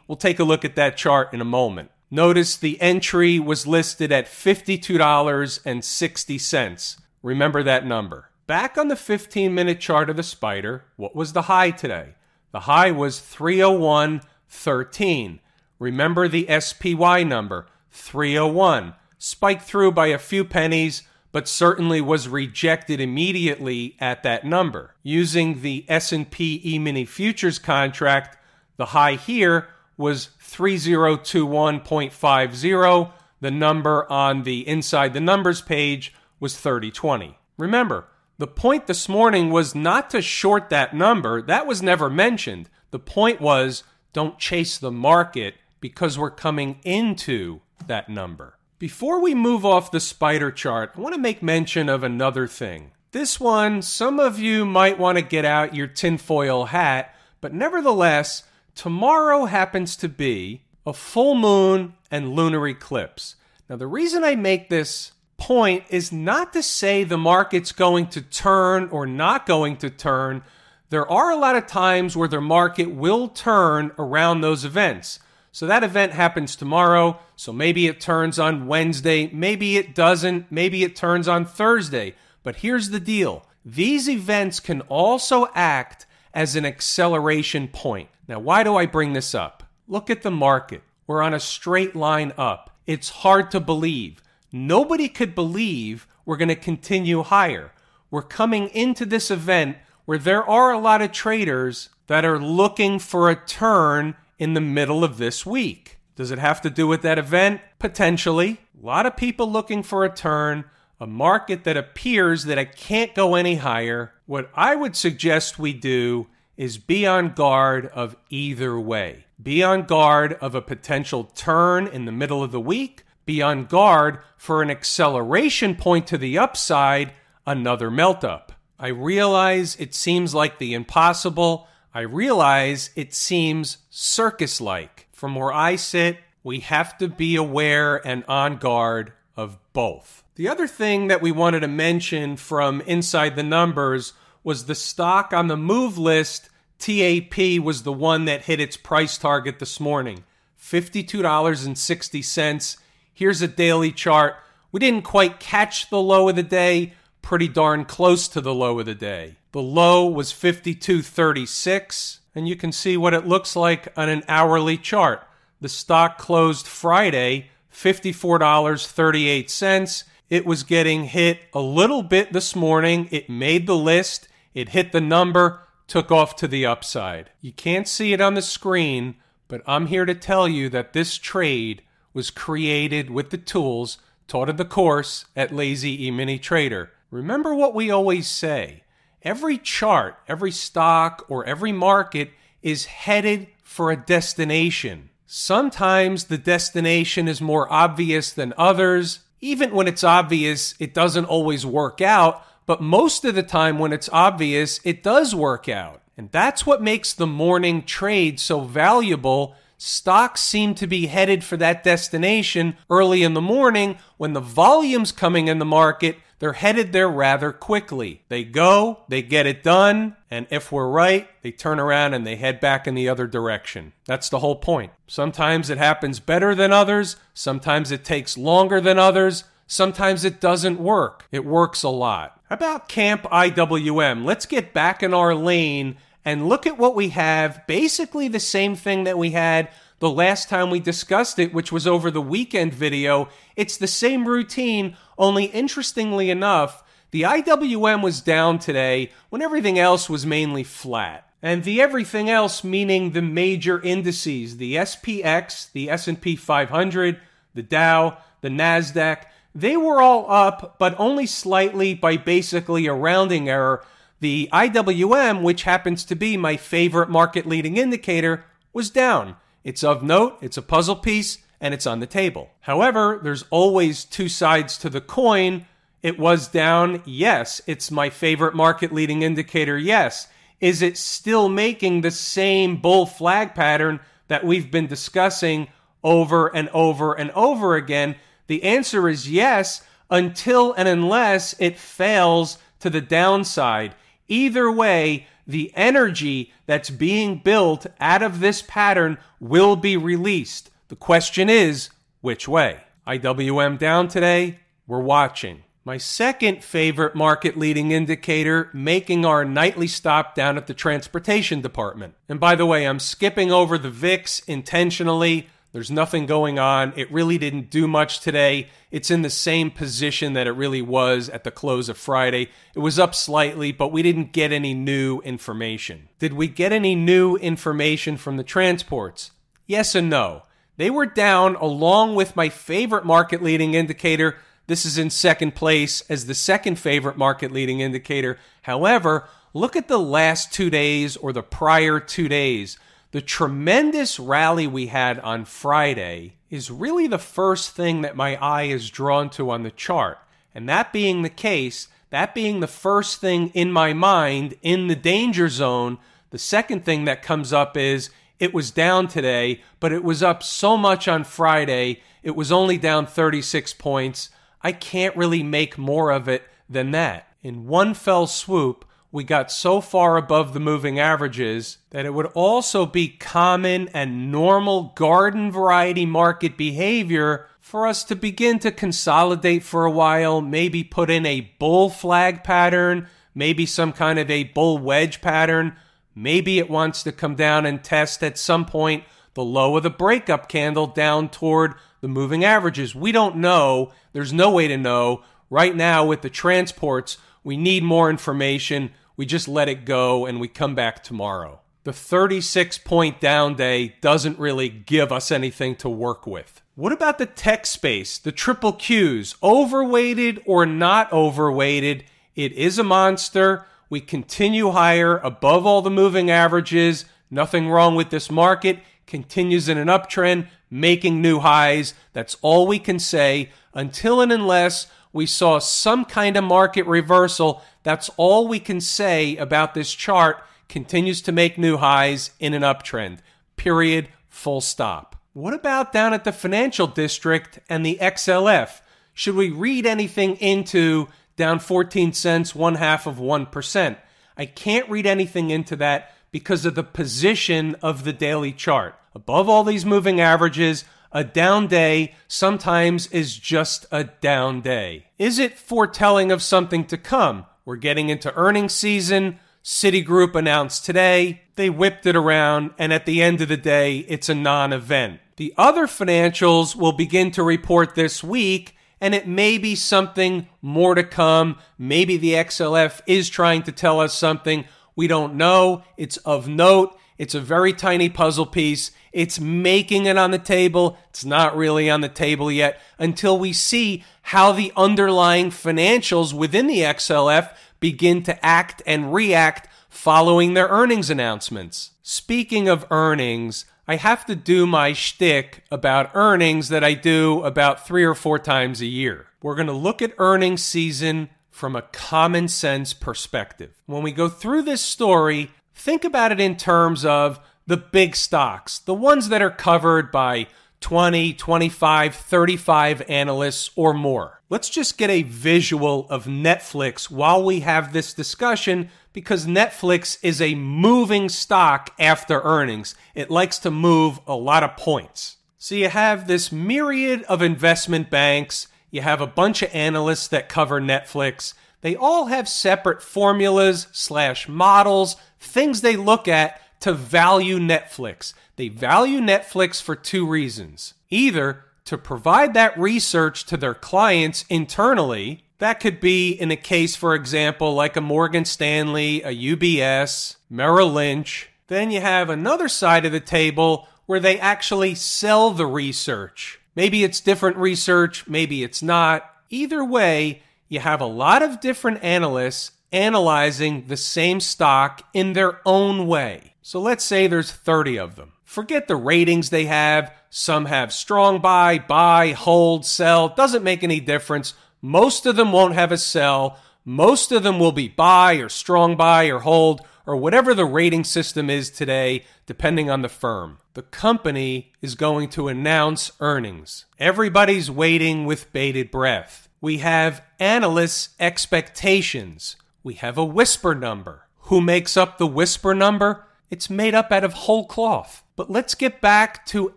We'll 0.07 0.17
take 0.17 0.39
a 0.39 0.43
look 0.43 0.65
at 0.65 0.75
that 0.75 0.97
chart 0.97 1.31
in 1.31 1.41
a 1.41 1.45
moment. 1.45 1.91
Notice 2.09 2.57
the 2.57 2.81
entry 2.81 3.37
was 3.37 3.67
listed 3.67 4.11
at 4.11 4.25
$52.60. 4.25 6.97
Remember 7.21 7.63
that 7.63 7.85
number. 7.85 8.31
Back 8.45 8.77
on 8.77 8.89
the 8.89 8.97
15 8.97 9.55
minute 9.55 9.79
chart 9.79 10.09
of 10.09 10.17
the 10.17 10.23
spider, 10.23 10.83
what 10.97 11.15
was 11.15 11.31
the 11.31 11.43
high 11.43 11.71
today? 11.71 12.15
The 12.51 12.59
high 12.61 12.91
was 12.91 13.19
301.13. 13.19 15.39
Remember 15.79 16.27
the 16.27 16.45
SPY 16.59 17.23
number, 17.23 17.67
301. 17.91 18.95
Spiked 19.17 19.63
through 19.63 19.93
by 19.93 20.07
a 20.07 20.17
few 20.17 20.43
pennies, 20.43 21.03
but 21.31 21.47
certainly 21.47 22.01
was 22.01 22.27
rejected 22.27 22.99
immediately 22.99 23.95
at 24.01 24.23
that 24.23 24.45
number. 24.45 24.93
Using 25.03 25.61
the 25.61 25.85
S&P 25.87 26.61
E-mini 26.65 27.05
futures 27.05 27.59
contract, 27.59 28.37
the 28.75 28.87
high 28.87 29.15
here 29.15 29.69
was 29.95 30.31
3021.50. 30.41 33.11
The 33.39 33.51
number 33.51 34.11
on 34.11 34.43
the 34.43 34.67
inside 34.67 35.13
the 35.13 35.21
numbers 35.21 35.61
page 35.61 36.13
was 36.41 36.59
3020. 36.59 37.37
Remember, 37.57 38.07
the 38.43 38.47
point 38.47 38.87
this 38.87 39.07
morning 39.07 39.51
was 39.51 39.73
not 39.73 40.09
to 40.09 40.21
short 40.21 40.69
that 40.69 40.93
number. 40.93 41.41
That 41.41 41.65
was 41.65 41.81
never 41.81 42.09
mentioned. 42.09 42.69
The 42.91 42.99
point 42.99 43.39
was 43.39 43.85
don't 44.11 44.37
chase 44.37 44.77
the 44.77 44.91
market 44.91 45.55
because 45.79 46.19
we're 46.19 46.29
coming 46.29 46.81
into 46.83 47.61
that 47.87 48.09
number. 48.09 48.57
Before 48.79 49.21
we 49.21 49.33
move 49.33 49.65
off 49.65 49.91
the 49.91 50.01
spider 50.01 50.51
chart, 50.51 50.91
I 50.93 50.99
want 50.99 51.15
to 51.15 51.21
make 51.21 51.41
mention 51.41 51.87
of 51.87 52.03
another 52.03 52.45
thing. 52.45 52.91
This 53.13 53.39
one, 53.39 53.81
some 53.81 54.19
of 54.19 54.39
you 54.39 54.65
might 54.65 54.99
want 54.99 55.17
to 55.17 55.23
get 55.23 55.45
out 55.45 55.73
your 55.73 55.87
tinfoil 55.87 56.65
hat, 56.65 57.15
but 57.39 57.53
nevertheless, 57.53 58.43
tomorrow 58.75 59.45
happens 59.45 59.95
to 59.95 60.09
be 60.09 60.63
a 60.85 60.91
full 60.91 61.35
moon 61.35 61.93
and 62.11 62.33
lunar 62.33 62.67
eclipse. 62.67 63.37
Now, 63.69 63.77
the 63.77 63.87
reason 63.87 64.25
I 64.25 64.35
make 64.35 64.67
this 64.67 65.13
point 65.43 65.83
is 65.89 66.09
not 66.09 66.53
to 66.53 66.63
say 66.63 67.03
the 67.03 67.17
market's 67.17 67.73
going 67.73 68.07
to 68.07 68.21
turn 68.21 68.87
or 68.91 69.05
not 69.05 69.45
going 69.45 69.75
to 69.75 69.89
turn. 69.89 70.41
There 70.89 71.09
are 71.11 71.31
a 71.31 71.35
lot 71.35 71.57
of 71.57 71.67
times 71.67 72.15
where 72.15 72.29
the 72.29 72.39
market 72.39 72.91
will 72.91 73.27
turn 73.27 73.91
around 73.99 74.39
those 74.39 74.63
events. 74.63 75.19
So 75.51 75.67
that 75.67 75.83
event 75.83 76.13
happens 76.13 76.55
tomorrow. 76.55 77.19
So 77.35 77.51
maybe 77.51 77.87
it 77.87 77.99
turns 77.99 78.39
on 78.39 78.67
Wednesday. 78.67 79.29
Maybe 79.33 79.75
it 79.75 79.93
doesn't. 79.93 80.49
Maybe 80.49 80.81
it 80.83 80.95
turns 80.95 81.27
on 81.27 81.45
Thursday. 81.45 82.15
But 82.41 82.57
here's 82.57 82.91
the 82.91 83.01
deal 83.01 83.45
these 83.65 84.07
events 84.07 84.61
can 84.61 84.79
also 84.81 85.49
act 85.53 86.05
as 86.33 86.55
an 86.55 86.65
acceleration 86.65 87.67
point. 87.67 88.07
Now, 88.29 88.39
why 88.39 88.63
do 88.63 88.77
I 88.77 88.85
bring 88.85 89.11
this 89.11 89.35
up? 89.35 89.63
Look 89.89 90.09
at 90.09 90.21
the 90.21 90.31
market. 90.31 90.83
We're 91.05 91.21
on 91.21 91.33
a 91.33 91.39
straight 91.39 91.97
line 91.97 92.31
up. 92.37 92.69
It's 92.87 93.09
hard 93.09 93.51
to 93.51 93.59
believe. 93.59 94.21
Nobody 94.55 95.09
could 95.09 95.33
believe 95.33 96.05
we're 96.25 96.37
going 96.37 96.47
to 96.47 96.55
continue 96.55 97.23
higher. 97.23 97.71
We're 98.11 98.21
coming 98.21 98.67
into 98.67 99.03
this 99.03 99.31
event 99.31 99.77
where 100.05 100.19
there 100.19 100.47
are 100.47 100.71
a 100.71 100.77
lot 100.77 101.01
of 101.01 101.11
traders 101.11 101.89
that 102.05 102.23
are 102.23 102.37
looking 102.37 102.99
for 102.99 103.31
a 103.31 103.35
turn 103.35 104.15
in 104.37 104.53
the 104.53 104.61
middle 104.61 105.03
of 105.03 105.17
this 105.17 105.43
week. 105.43 105.97
Does 106.15 106.29
it 106.29 106.37
have 106.37 106.61
to 106.61 106.69
do 106.69 106.85
with 106.85 107.01
that 107.01 107.17
event? 107.17 107.61
Potentially. 107.79 108.59
A 108.79 108.85
lot 108.85 109.07
of 109.07 109.17
people 109.17 109.51
looking 109.51 109.81
for 109.81 110.05
a 110.05 110.13
turn, 110.13 110.65
a 110.99 111.07
market 111.07 111.63
that 111.63 111.75
appears 111.75 112.45
that 112.45 112.59
it 112.59 112.75
can't 112.75 113.15
go 113.15 113.33
any 113.33 113.55
higher. 113.55 114.13
What 114.27 114.51
I 114.53 114.75
would 114.75 114.95
suggest 114.95 115.57
we 115.57 115.73
do 115.73 116.27
is 116.57 116.77
be 116.77 117.07
on 117.07 117.33
guard 117.33 117.87
of 117.87 118.15
either 118.29 118.79
way. 118.79 119.25
Be 119.41 119.63
on 119.63 119.83
guard 119.83 120.33
of 120.33 120.53
a 120.53 120.61
potential 120.61 121.23
turn 121.23 121.87
in 121.87 122.05
the 122.05 122.11
middle 122.11 122.43
of 122.43 122.51
the 122.51 122.59
week. 122.59 123.03
Be 123.25 123.41
on 123.41 123.65
guard 123.65 124.19
for 124.37 124.61
an 124.61 124.69
acceleration 124.69 125.75
point 125.75 126.05
to 126.07 126.17
the 126.17 126.37
upside, 126.37 127.13
another 127.45 127.89
melt 127.89 128.23
up. 128.23 128.51
I 128.77 128.87
realize 128.87 129.77
it 129.77 129.95
seems 129.95 130.35
like 130.35 130.59
the 130.59 130.73
impossible. 130.73 131.67
I 131.93 132.01
realize 132.01 132.89
it 132.95 133.13
seems 133.13 133.77
circus 133.89 134.59
like. 134.59 135.07
From 135.13 135.35
where 135.35 135.53
I 135.53 135.77
sit, 135.77 136.17
we 136.43 136.59
have 136.59 136.97
to 136.97 137.07
be 137.07 137.37
aware 137.37 138.05
and 138.05 138.25
on 138.27 138.57
guard 138.57 139.13
of 139.37 139.57
both. 139.71 140.23
The 140.35 140.49
other 140.49 140.67
thing 140.67 141.07
that 141.07 141.21
we 141.21 141.31
wanted 141.31 141.61
to 141.61 141.67
mention 141.67 142.35
from 142.35 142.81
inside 142.81 143.35
the 143.35 143.43
numbers 143.43 144.13
was 144.43 144.65
the 144.65 144.75
stock 144.75 145.31
on 145.31 145.47
the 145.47 145.55
move 145.55 145.97
list. 145.97 146.49
TAP 146.79 147.37
was 147.61 147.83
the 147.83 147.93
one 147.93 148.25
that 148.25 148.45
hit 148.45 148.59
its 148.59 148.75
price 148.75 149.17
target 149.17 149.59
this 149.59 149.79
morning 149.79 150.25
$52.60. 150.59 152.77
Here's 153.13 153.41
a 153.41 153.47
daily 153.47 153.91
chart. 153.91 154.35
We 154.71 154.79
didn't 154.79 155.03
quite 155.03 155.39
catch 155.39 155.89
the 155.89 156.01
low 156.01 156.29
of 156.29 156.35
the 156.35 156.43
day, 156.43 156.93
pretty 157.21 157.47
darn 157.47 157.85
close 157.85 158.27
to 158.29 158.41
the 158.41 158.53
low 158.53 158.79
of 158.79 158.87
the 158.87 158.95
day. 158.95 159.35
The 159.51 159.61
low 159.61 160.07
was 160.07 160.33
52.36, 160.33 162.19
and 162.33 162.47
you 162.47 162.55
can 162.55 162.71
see 162.71 162.97
what 162.97 163.13
it 163.13 163.27
looks 163.27 163.55
like 163.55 163.93
on 163.95 164.09
an 164.09 164.23
hourly 164.27 164.77
chart. 164.77 165.27
The 165.61 165.69
stock 165.69 166.17
closed 166.17 166.65
Friday 166.65 167.51
$54.38. 167.71 170.03
It 170.29 170.45
was 170.45 170.63
getting 170.63 171.05
hit 171.05 171.39
a 171.53 171.61
little 171.61 172.01
bit 172.01 172.33
this 172.33 172.55
morning. 172.55 173.07
It 173.11 173.29
made 173.29 173.67
the 173.67 173.77
list, 173.77 174.27
it 174.53 174.69
hit 174.69 174.91
the 174.91 175.01
number, 175.01 175.67
took 175.87 176.11
off 176.11 176.35
to 176.37 176.47
the 176.47 176.65
upside. 176.65 177.29
You 177.41 177.51
can't 177.51 177.87
see 177.87 178.13
it 178.13 178.21
on 178.21 178.33
the 178.33 178.41
screen, 178.41 179.15
but 179.47 179.61
I'm 179.67 179.85
here 179.87 180.05
to 180.05 180.15
tell 180.15 180.47
you 180.47 180.69
that 180.69 180.93
this 180.93 181.17
trade 181.17 181.83
was 182.13 182.29
created 182.29 183.09
with 183.09 183.29
the 183.29 183.37
tools 183.37 183.97
taught 184.27 184.49
in 184.49 184.55
the 184.55 184.65
course 184.65 185.25
at 185.35 185.53
Lazy 185.53 186.05
E 186.05 186.11
Mini 186.11 186.39
Trader. 186.39 186.91
Remember 187.11 187.53
what 187.53 187.75
we 187.75 187.91
always 187.91 188.27
say 188.27 188.83
every 189.21 189.57
chart, 189.57 190.17
every 190.27 190.51
stock, 190.51 191.25
or 191.29 191.45
every 191.45 191.71
market 191.71 192.31
is 192.61 192.85
headed 192.85 193.47
for 193.63 193.91
a 193.91 193.97
destination. 193.97 195.09
Sometimes 195.25 196.25
the 196.25 196.37
destination 196.37 197.27
is 197.27 197.41
more 197.41 197.71
obvious 197.71 198.31
than 198.31 198.53
others. 198.57 199.19
Even 199.41 199.73
when 199.73 199.87
it's 199.87 200.03
obvious, 200.03 200.75
it 200.79 200.93
doesn't 200.93 201.25
always 201.25 201.65
work 201.65 202.01
out, 202.01 202.45
but 202.65 202.81
most 202.81 203.25
of 203.25 203.35
the 203.35 203.43
time 203.43 203.79
when 203.79 203.91
it's 203.91 204.09
obvious, 204.13 204.79
it 204.83 205.03
does 205.03 205.33
work 205.33 205.67
out. 205.67 206.01
And 206.15 206.31
that's 206.31 206.65
what 206.65 206.81
makes 206.81 207.13
the 207.13 207.27
morning 207.27 207.83
trade 207.83 208.39
so 208.39 208.61
valuable 208.61 209.55
Stocks 209.77 210.41
seem 210.41 210.75
to 210.75 210.87
be 210.87 211.07
headed 211.07 211.43
for 211.43 211.57
that 211.57 211.83
destination 211.83 212.77
early 212.89 213.23
in 213.23 213.33
the 213.33 213.41
morning 213.41 213.97
when 214.17 214.33
the 214.33 214.39
volume's 214.39 215.11
coming 215.11 215.47
in 215.47 215.59
the 215.59 215.65
market. 215.65 216.17
They're 216.39 216.53
headed 216.53 216.91
there 216.91 217.07
rather 217.07 217.51
quickly. 217.51 218.23
They 218.27 218.43
go, 218.43 219.05
they 219.07 219.21
get 219.21 219.45
it 219.47 219.63
done, 219.63 220.17
and 220.29 220.45
if 220.49 220.71
we're 220.71 220.89
right, 220.89 221.29
they 221.41 221.51
turn 221.51 221.79
around 221.79 222.13
and 222.13 222.27
they 222.27 222.35
head 222.35 222.59
back 222.59 222.85
in 222.85 222.95
the 222.95 223.07
other 223.07 223.27
direction. 223.27 223.93
That's 224.05 224.29
the 224.29 224.39
whole 224.39 224.57
point. 224.57 224.91
Sometimes 225.07 225.69
it 225.69 225.77
happens 225.77 226.19
better 226.19 226.53
than 226.53 226.73
others, 226.73 227.15
sometimes 227.33 227.91
it 227.91 228.03
takes 228.03 228.37
longer 228.37 228.81
than 228.81 228.99
others, 228.99 229.45
sometimes 229.67 230.25
it 230.25 230.41
doesn't 230.41 230.79
work. 230.79 231.27
It 231.31 231.45
works 231.45 231.83
a 231.83 231.89
lot. 231.89 232.39
About 232.49 232.89
Camp 232.89 233.23
IWM? 233.23 234.25
Let's 234.25 234.45
get 234.45 234.73
back 234.73 235.01
in 235.01 235.13
our 235.13 235.33
lane 235.33 235.97
and 236.25 236.47
look 236.47 236.65
at 236.65 236.77
what 236.77 236.95
we 236.95 237.09
have. 237.09 237.65
Basically, 237.67 238.27
the 238.27 238.39
same 238.39 238.75
thing 238.75 239.03
that 239.03 239.17
we 239.17 239.31
had 239.31 239.69
the 239.99 240.09
last 240.09 240.49
time 240.49 240.69
we 240.69 240.79
discussed 240.79 241.39
it, 241.39 241.53
which 241.53 241.71
was 241.71 241.87
over 241.87 242.11
the 242.11 242.21
weekend 242.21 242.73
video. 242.73 243.29
It's 243.55 243.77
the 243.77 243.87
same 243.87 244.27
routine, 244.27 244.97
only 245.17 245.45
interestingly 245.45 246.29
enough, 246.29 246.83
the 247.13 247.21
IWM 247.21 248.01
was 248.01 248.21
down 248.21 248.57
today 248.57 249.11
when 249.29 249.43
everything 249.43 249.77
else 249.77 250.09
was 250.09 250.25
mainly 250.25 250.63
flat. 250.63 251.29
And 251.43 251.63
the 251.63 251.79
everything 251.79 252.27
else 252.27 252.63
meaning 252.63 253.11
the 253.11 253.21
major 253.21 253.79
indices, 253.79 254.57
the 254.57 254.77
SPX, 254.77 255.71
the 255.73 255.91
S&P 255.91 256.35
500, 256.35 257.19
the 257.53 257.61
Dow, 257.61 258.17
the 258.41 258.49
Nasdaq, 258.49 259.25
they 259.53 259.77
were 259.77 260.01
all 260.01 260.25
up, 260.31 260.79
but 260.79 260.99
only 260.99 261.27
slightly 261.27 261.93
by 261.93 262.17
basically 262.17 262.87
a 262.87 262.93
rounding 262.95 263.47
error 263.47 263.85
the 264.23 264.47
IWM, 264.53 265.41
which 265.41 265.63
happens 265.63 266.05
to 266.05 266.15
be 266.15 266.37
my 266.37 266.55
favorite 266.55 267.09
market 267.09 267.45
leading 267.45 267.75
indicator, 267.75 268.45
was 268.71 268.89
down. 268.89 269.35
It's 269.65 269.83
of 269.83 270.01
note, 270.01 270.37
it's 270.39 270.55
a 270.55 270.61
puzzle 270.61 270.95
piece, 270.95 271.39
and 271.59 271.73
it's 271.73 271.85
on 271.85 271.99
the 271.99 272.07
table. 272.07 272.49
However, 272.61 273.19
there's 273.21 273.43
always 273.49 274.05
two 274.05 274.29
sides 274.29 274.77
to 274.77 274.89
the 274.89 275.01
coin. 275.01 275.65
It 276.01 276.17
was 276.17 276.47
down, 276.47 277.03
yes. 277.03 277.61
It's 277.67 277.91
my 277.91 278.09
favorite 278.09 278.55
market 278.55 278.93
leading 278.93 279.23
indicator, 279.23 279.77
yes. 279.77 280.29
Is 280.61 280.81
it 280.81 280.97
still 280.97 281.49
making 281.49 281.99
the 281.99 282.09
same 282.09 282.77
bull 282.77 283.05
flag 283.05 283.53
pattern 283.53 283.99
that 284.29 284.45
we've 284.45 284.71
been 284.71 284.87
discussing 284.87 285.67
over 286.01 286.47
and 286.47 286.69
over 286.69 287.11
and 287.11 287.29
over 287.31 287.75
again? 287.75 288.15
The 288.47 288.63
answer 288.63 289.09
is 289.09 289.29
yes, 289.29 289.83
until 290.09 290.71
and 290.71 290.87
unless 290.87 291.55
it 291.59 291.77
fails 291.77 292.57
to 292.79 292.89
the 292.89 293.01
downside. 293.01 293.95
Either 294.33 294.71
way, 294.71 295.27
the 295.45 295.71
energy 295.75 296.51
that's 296.65 296.89
being 296.89 297.37
built 297.37 297.85
out 297.99 298.23
of 298.23 298.39
this 298.39 298.63
pattern 298.63 299.15
will 299.39 299.75
be 299.75 299.95
released. 299.95 300.71
The 300.87 300.95
question 300.95 301.51
is, 301.51 301.91
which 302.21 302.47
way? 302.47 302.79
IWM 303.05 303.77
down 303.77 304.07
today? 304.07 304.57
We're 304.87 305.01
watching. 305.01 305.61
My 305.85 305.97
second 305.97 306.63
favorite 306.63 307.13
market 307.13 307.57
leading 307.57 307.91
indicator 307.91 308.71
making 308.73 309.23
our 309.23 309.45
nightly 309.45 309.85
stop 309.85 310.33
down 310.33 310.57
at 310.57 310.65
the 310.65 310.73
transportation 310.73 311.61
department. 311.61 312.15
And 312.27 312.39
by 312.39 312.55
the 312.55 312.65
way, 312.65 312.87
I'm 312.87 312.97
skipping 312.97 313.51
over 313.51 313.77
the 313.77 313.91
VIX 313.91 314.39
intentionally. 314.47 315.47
There's 315.73 315.89
nothing 315.89 316.27
going 316.27 316.59
on. 316.59 316.93
It 316.95 317.11
really 317.11 317.39
didn't 317.39 317.71
do 317.71 317.87
much 317.87 318.19
today. 318.19 318.67
It's 318.91 319.09
in 319.09 319.23
the 319.23 319.29
same 319.31 319.71
position 319.71 320.33
that 320.33 320.45
it 320.45 320.51
really 320.51 320.83
was 320.83 321.29
at 321.29 321.43
the 321.43 321.49
close 321.49 321.89
of 321.89 321.97
Friday. 321.97 322.49
It 322.75 322.79
was 322.79 322.99
up 322.99 323.15
slightly, 323.15 323.71
but 323.71 323.91
we 323.91 324.03
didn't 324.03 324.33
get 324.33 324.51
any 324.51 324.75
new 324.75 325.19
information. 325.21 326.09
Did 326.19 326.33
we 326.33 326.47
get 326.47 326.71
any 326.71 326.93
new 326.93 327.37
information 327.37 328.17
from 328.17 328.37
the 328.37 328.43
transports? 328.43 329.31
Yes 329.65 329.95
and 329.95 330.11
no. 330.11 330.43
They 330.77 330.91
were 330.91 331.07
down 331.07 331.55
along 331.55 332.13
with 332.13 332.35
my 332.35 332.49
favorite 332.49 333.05
market 333.05 333.41
leading 333.41 333.73
indicator. 333.73 334.37
This 334.67 334.85
is 334.85 334.99
in 334.99 335.09
second 335.09 335.55
place 335.55 336.01
as 336.07 336.27
the 336.27 336.35
second 336.35 336.77
favorite 336.77 337.17
market 337.17 337.51
leading 337.51 337.79
indicator. 337.79 338.37
However, 338.61 339.27
look 339.55 339.75
at 339.75 339.87
the 339.87 339.99
last 339.99 340.53
two 340.53 340.69
days 340.69 341.17
or 341.17 341.33
the 341.33 341.41
prior 341.41 341.99
two 341.99 342.27
days. 342.27 342.77
The 343.13 343.21
tremendous 343.21 344.19
rally 344.19 344.65
we 344.65 344.87
had 344.87 345.19
on 345.19 345.45
Friday 345.45 346.33
is 346.49 346.71
really 346.71 347.05
the 347.05 347.19
first 347.19 347.75
thing 347.75 348.01
that 348.01 348.15
my 348.15 348.37
eye 348.37 348.63
is 348.63 348.89
drawn 348.89 349.29
to 349.31 349.51
on 349.51 349.61
the 349.61 349.69
chart. 349.69 350.17
And 350.55 350.67
that 350.67 350.91
being 350.91 351.21
the 351.21 351.29
case, 351.29 351.89
that 352.09 352.33
being 352.33 352.59
the 352.59 352.65
first 352.65 353.21
thing 353.21 353.49
in 353.49 353.71
my 353.71 353.93
mind 353.93 354.55
in 354.63 354.87
the 354.87 354.95
danger 354.95 355.47
zone, 355.47 355.99
the 356.31 356.39
second 356.39 356.85
thing 356.85 357.05
that 357.05 357.21
comes 357.21 357.53
up 357.53 357.77
is 357.77 358.09
it 358.39 358.51
was 358.51 358.71
down 358.71 359.07
today, 359.07 359.61
but 359.79 359.91
it 359.93 360.03
was 360.03 360.23
up 360.23 360.41
so 360.41 360.75
much 360.75 361.07
on 361.07 361.23
Friday, 361.23 362.01
it 362.23 362.35
was 362.35 362.51
only 362.51 362.79
down 362.79 363.05
36 363.05 363.75
points. 363.75 364.29
I 364.63 364.71
can't 364.71 365.15
really 365.15 365.43
make 365.43 365.77
more 365.77 366.09
of 366.09 366.27
it 366.27 366.47
than 366.67 366.89
that. 366.91 367.27
In 367.43 367.67
one 367.67 367.93
fell 367.93 368.25
swoop, 368.25 368.85
we 369.13 369.23
got 369.23 369.51
so 369.51 369.79
far 369.79 370.17
above 370.17 370.55
the 370.55 370.59
moving 370.59 370.99
averages 370.99 371.77
that 371.91 372.03
it 372.03 372.15
would 372.15 372.25
also 372.33 372.83
be 372.83 373.07
common 373.07 373.87
and 373.89 374.31
normal 374.31 374.91
garden 374.95 375.51
variety 375.51 376.03
market 376.03 376.57
behavior 376.57 377.47
for 377.59 377.85
us 377.85 378.03
to 378.03 378.15
begin 378.15 378.57
to 378.57 378.71
consolidate 378.71 379.61
for 379.61 379.85
a 379.85 379.91
while, 379.91 380.41
maybe 380.41 380.83
put 380.83 381.11
in 381.11 381.27
a 381.27 381.53
bull 381.59 381.91
flag 381.91 382.43
pattern, 382.43 383.07
maybe 383.35 383.67
some 383.67 383.93
kind 383.93 384.17
of 384.17 384.31
a 384.31 384.45
bull 384.45 384.79
wedge 384.79 385.21
pattern. 385.21 385.75
Maybe 386.15 386.57
it 386.57 386.67
wants 386.67 387.03
to 387.03 387.11
come 387.11 387.35
down 387.35 387.67
and 387.67 387.83
test 387.83 388.23
at 388.23 388.39
some 388.39 388.65
point 388.65 389.03
the 389.35 389.43
low 389.43 389.77
of 389.77 389.83
the 389.83 389.91
breakup 389.91 390.49
candle 390.49 390.87
down 390.87 391.29
toward 391.29 391.75
the 392.01 392.07
moving 392.07 392.43
averages. 392.43 392.95
We 392.95 393.11
don't 393.11 393.35
know. 393.35 393.91
There's 394.11 394.33
no 394.33 394.49
way 394.49 394.67
to 394.67 394.77
know. 394.77 395.21
Right 395.51 395.75
now, 395.75 396.03
with 396.03 396.23
the 396.23 396.31
transports, 396.31 397.19
we 397.43 397.57
need 397.57 397.83
more 397.83 398.09
information 398.09 398.89
we 399.15 399.25
just 399.25 399.47
let 399.47 399.69
it 399.69 399.85
go 399.85 400.25
and 400.25 400.39
we 400.39 400.47
come 400.47 400.75
back 400.75 401.03
tomorrow. 401.03 401.59
The 401.83 401.93
36 401.93 402.77
point 402.79 403.19
down 403.19 403.55
day 403.55 403.95
doesn't 403.99 404.39
really 404.39 404.69
give 404.69 405.11
us 405.11 405.31
anything 405.31 405.75
to 405.77 405.89
work 405.89 406.25
with. 406.25 406.61
What 406.75 406.93
about 406.93 407.17
the 407.17 407.25
tech 407.25 407.65
space, 407.65 408.17
the 408.17 408.31
triple 408.31 408.73
Qs? 408.73 409.35
Overweighted 409.43 410.41
or 410.45 410.65
not 410.65 411.11
overweighted? 411.11 412.05
It 412.35 412.53
is 412.53 412.79
a 412.79 412.83
monster. 412.83 413.65
We 413.89 414.01
continue 414.01 414.71
higher 414.71 415.17
above 415.17 415.65
all 415.65 415.81
the 415.81 415.91
moving 415.91 416.31
averages. 416.31 417.05
Nothing 417.29 417.69
wrong 417.69 417.95
with 417.95 418.09
this 418.09 418.31
market. 418.31 418.79
Continues 419.05 419.69
in 419.69 419.77
an 419.77 419.89
uptrend, 419.89 420.47
making 420.71 421.21
new 421.21 421.39
highs. 421.39 421.93
That's 422.13 422.37
all 422.41 422.65
we 422.65 422.79
can 422.79 422.97
say 422.97 423.51
until 423.73 424.21
and 424.21 424.31
unless 424.31 424.87
we 425.13 425.27
saw 425.27 425.59
some 425.59 426.03
kind 426.03 426.35
of 426.35 426.43
market 426.43 426.85
reversal. 426.87 427.61
That's 427.83 428.09
all 428.17 428.47
we 428.47 428.59
can 428.59 428.81
say 428.81 429.37
about 429.37 429.75
this 429.75 429.93
chart. 429.93 430.43
Continues 430.67 431.21
to 431.21 431.31
make 431.31 431.57
new 431.57 431.77
highs 431.77 432.31
in 432.39 432.55
an 432.55 432.63
uptrend. 432.63 433.19
Period. 433.55 434.09
Full 434.27 434.59
stop. 434.59 435.15
What 435.33 435.53
about 435.53 435.93
down 435.93 436.13
at 436.13 436.23
the 436.23 436.31
financial 436.31 436.87
district 436.87 437.59
and 437.69 437.85
the 437.85 437.99
XLF? 438.01 438.81
Should 439.13 439.35
we 439.35 439.49
read 439.49 439.85
anything 439.85 440.35
into 440.37 441.07
down 441.35 441.59
14 441.59 442.13
cents, 442.13 442.55
one 442.55 442.75
half 442.75 443.05
of 443.05 443.17
1%? 443.17 443.97
I 444.35 444.45
can't 444.47 444.89
read 444.89 445.05
anything 445.05 445.51
into 445.51 445.75
that 445.75 446.13
because 446.31 446.65
of 446.65 446.73
the 446.73 446.83
position 446.83 447.75
of 447.83 448.03
the 448.03 448.13
daily 448.13 448.51
chart. 448.51 448.99
Above 449.13 449.47
all 449.47 449.63
these 449.63 449.85
moving 449.85 450.19
averages, 450.19 450.85
a 451.13 451.23
down 451.23 451.67
day 451.67 452.15
sometimes 452.27 453.07
is 453.07 453.37
just 453.37 453.85
a 453.91 454.03
down 454.03 454.61
day. 454.61 455.05
Is 455.17 455.39
it 455.39 455.57
foretelling 455.57 456.31
of 456.31 456.41
something 456.41 456.85
to 456.85 456.97
come? 456.97 457.45
We're 457.63 457.77
getting 457.77 458.09
into 458.09 458.33
earnings 458.35 458.73
season. 458.73 459.39
Citigroup 459.63 460.35
announced 460.35 460.85
today. 460.85 461.43
They 461.55 461.69
whipped 461.69 462.05
it 462.05 462.15
around, 462.15 462.71
and 462.77 462.91
at 462.91 463.05
the 463.05 463.21
end 463.21 463.39
of 463.39 463.47
the 463.47 463.55
day, 463.55 463.99
it's 464.09 464.27
a 464.27 464.35
non 464.35 464.73
event. 464.73 465.21
The 465.37 465.53
other 465.57 465.87
financials 465.87 466.75
will 466.75 466.91
begin 466.91 467.31
to 467.31 467.43
report 467.43 467.95
this 467.95 468.23
week, 468.23 468.75
and 468.99 469.15
it 469.15 469.27
may 469.27 469.57
be 469.57 469.75
something 469.75 470.47
more 470.61 470.95
to 470.95 471.03
come. 471.03 471.57
Maybe 471.77 472.17
the 472.17 472.33
XLF 472.33 473.01
is 473.05 473.29
trying 473.29 473.63
to 473.63 473.71
tell 473.71 473.99
us 473.99 474.13
something. 474.13 474.65
We 474.95 475.07
don't 475.07 475.35
know. 475.35 475.83
It's 475.95 476.17
of 476.17 476.47
note. 476.47 476.97
It's 477.17 477.35
a 477.35 477.39
very 477.39 477.73
tiny 477.73 478.09
puzzle 478.09 478.45
piece. 478.45 478.91
It's 479.11 479.39
making 479.39 480.05
it 480.05 480.17
on 480.17 480.31
the 480.31 480.39
table. 480.39 480.97
It's 481.09 481.25
not 481.25 481.55
really 481.55 481.89
on 481.89 482.01
the 482.01 482.09
table 482.09 482.51
yet 482.51 482.81
until 482.97 483.37
we 483.37 483.53
see 483.53 484.03
how 484.23 484.51
the 484.51 484.71
underlying 484.75 485.49
financials 485.49 486.33
within 486.33 486.67
the 486.67 486.79
XLF 486.79 487.53
begin 487.79 488.23
to 488.23 488.45
act 488.45 488.81
and 488.85 489.13
react 489.13 489.67
following 489.89 490.53
their 490.53 490.67
earnings 490.67 491.09
announcements. 491.09 491.91
Speaking 492.01 492.67
of 492.67 492.85
earnings, 492.89 493.65
I 493.87 493.97
have 493.97 494.25
to 494.27 494.35
do 494.35 494.65
my 494.65 494.93
shtick 494.93 495.63
about 495.69 496.11
earnings 496.13 496.69
that 496.69 496.83
I 496.83 496.93
do 496.93 497.43
about 497.43 497.85
three 497.85 498.03
or 498.03 498.15
four 498.15 498.39
times 498.39 498.81
a 498.81 498.85
year. 498.85 499.27
We're 499.41 499.55
going 499.55 499.67
to 499.67 499.73
look 499.73 500.01
at 500.01 500.13
earnings 500.17 500.63
season 500.63 501.29
from 501.51 501.75
a 501.75 501.81
common 501.81 502.47
sense 502.47 502.93
perspective. 502.93 503.71
When 503.85 504.01
we 504.01 504.11
go 504.11 504.29
through 504.29 504.63
this 504.63 504.81
story, 504.81 505.51
think 505.73 506.03
about 506.03 506.31
it 506.31 506.39
in 506.39 506.55
terms 506.55 507.05
of 507.05 507.39
the 507.65 507.77
big 507.77 508.15
stocks, 508.15 508.79
the 508.79 508.93
ones 508.93 509.29
that 509.29 509.41
are 509.41 509.51
covered 509.51 510.11
by 510.11 510.47
20, 510.81 511.33
25, 511.33 512.13
35 512.13 513.03
analysts 513.07 513.69
or 513.75 513.93
more. 513.93 514.41
Let's 514.49 514.69
just 514.69 514.97
get 514.97 515.09
a 515.09 515.23
visual 515.23 516.05
of 516.09 516.25
Netflix 516.25 517.09
while 517.09 517.41
we 517.41 517.61
have 517.61 517.93
this 517.93 518.13
discussion 518.13 518.89
because 519.13 519.45
Netflix 519.45 520.17
is 520.21 520.41
a 520.41 520.55
moving 520.55 521.29
stock 521.29 521.91
after 521.97 522.41
earnings. 522.41 522.95
It 523.15 523.31
likes 523.31 523.59
to 523.59 523.71
move 523.71 524.19
a 524.27 524.35
lot 524.35 524.63
of 524.63 524.75
points. 524.75 525.37
So 525.57 525.75
you 525.75 525.87
have 525.87 526.27
this 526.27 526.51
myriad 526.51 527.23
of 527.23 527.41
investment 527.41 528.09
banks, 528.09 528.67
you 528.91 529.01
have 529.01 529.21
a 529.21 529.27
bunch 529.27 529.61
of 529.61 529.73
analysts 529.73 530.27
that 530.27 530.49
cover 530.49 530.81
Netflix. 530.81 531.53
They 531.83 531.97
all 531.97 532.27
have 532.27 532.47
separate 532.47 533.01
formulas 533.01 533.87
slash 533.91 534.47
models, 534.47 535.17
things 535.37 535.81
they 535.81 535.97
look 535.97 536.29
at 536.29 536.61
to 536.79 536.93
value 536.93 537.59
Netflix. 537.59 538.33
They 538.55 538.69
value 538.69 539.19
Netflix 539.19 539.81
for 539.81 539.93
two 539.93 540.25
reasons. 540.25 540.93
Either 541.09 541.65
to 541.83 541.97
provide 541.97 542.53
that 542.53 542.79
research 542.79 543.45
to 543.47 543.57
their 543.57 543.73
clients 543.73 544.45
internally, 544.49 545.43
that 545.57 545.81
could 545.81 545.99
be 545.99 546.31
in 546.31 546.51
a 546.51 546.55
case, 546.55 546.95
for 546.95 547.15
example, 547.15 547.73
like 547.73 547.97
a 547.97 548.01
Morgan 548.01 548.45
Stanley, 548.45 549.21
a 549.21 549.35
UBS, 549.35 550.37
Merrill 550.49 550.89
Lynch. 550.89 551.49
Then 551.67 551.91
you 551.91 551.99
have 551.99 552.29
another 552.29 552.69
side 552.69 553.05
of 553.05 553.11
the 553.11 553.19
table 553.19 553.89
where 554.05 554.21
they 554.21 554.39
actually 554.39 554.95
sell 554.95 555.51
the 555.51 555.65
research. 555.65 556.61
Maybe 556.77 557.03
it's 557.03 557.19
different 557.19 557.57
research, 557.57 558.25
maybe 558.25 558.63
it's 558.63 558.81
not. 558.81 559.29
Either 559.49 559.83
way, 559.83 560.41
you 560.73 560.79
have 560.79 561.01
a 561.01 561.05
lot 561.05 561.43
of 561.43 561.59
different 561.59 562.03
analysts 562.03 562.71
analyzing 562.91 563.85
the 563.87 563.97
same 563.97 564.39
stock 564.39 565.07
in 565.13 565.33
their 565.33 565.61
own 565.67 566.07
way. 566.07 566.55
So 566.63 566.81
let's 566.81 567.03
say 567.03 567.27
there's 567.27 567.51
30 567.51 567.99
of 567.99 568.15
them. 568.15 568.33
Forget 568.43 568.87
the 568.87 568.95
ratings 568.95 569.49
they 569.49 569.65
have. 569.65 570.11
Some 570.31 570.65
have 570.65 570.91
strong 570.91 571.39
buy, 571.39 571.77
buy, 571.77 572.31
hold, 572.31 572.85
sell. 572.85 573.29
Doesn't 573.29 573.63
make 573.63 573.83
any 573.83 573.99
difference. 573.99 574.55
Most 574.81 575.27
of 575.27 575.35
them 575.35 575.51
won't 575.51 575.75
have 575.75 575.91
a 575.91 575.97
sell. 575.97 576.57
Most 576.85 577.31
of 577.31 577.43
them 577.43 577.59
will 577.59 577.71
be 577.71 577.87
buy 577.87 578.35
or 578.35 578.49
strong 578.49 578.95
buy 578.95 579.25
or 579.25 579.39
hold 579.39 579.81
or 580.05 580.15
whatever 580.15 580.53
the 580.53 580.65
rating 580.65 581.03
system 581.03 581.49
is 581.49 581.69
today, 581.69 582.25
depending 582.45 582.89
on 582.89 583.03
the 583.03 583.09
firm. 583.09 583.59
The 583.75 583.83
company 583.83 584.71
is 584.81 584.95
going 584.95 585.29
to 585.29 585.47
announce 585.47 586.11
earnings. 586.19 586.85
Everybody's 586.99 587.71
waiting 587.71 588.25
with 588.25 588.51
bated 588.51 588.91
breath. 588.91 589.49
We 589.63 589.77
have 589.77 590.25
analysts' 590.41 591.15
expectations. 591.21 592.57
We 592.83 592.95
have 592.95 593.17
a 593.17 593.23
whisper 593.23 593.73
number. 593.73 594.27
Who 594.49 594.59
makes 594.59 594.97
up 594.97 595.17
the 595.17 595.25
whisper 595.25 595.73
number? 595.73 596.25
It's 596.49 596.69
made 596.69 596.93
up 596.93 597.13
out 597.13 597.23
of 597.23 597.31
whole 597.31 597.65
cloth. 597.65 598.25
But 598.35 598.51
let's 598.51 598.75
get 598.75 598.99
back 598.99 599.45
to 599.45 599.73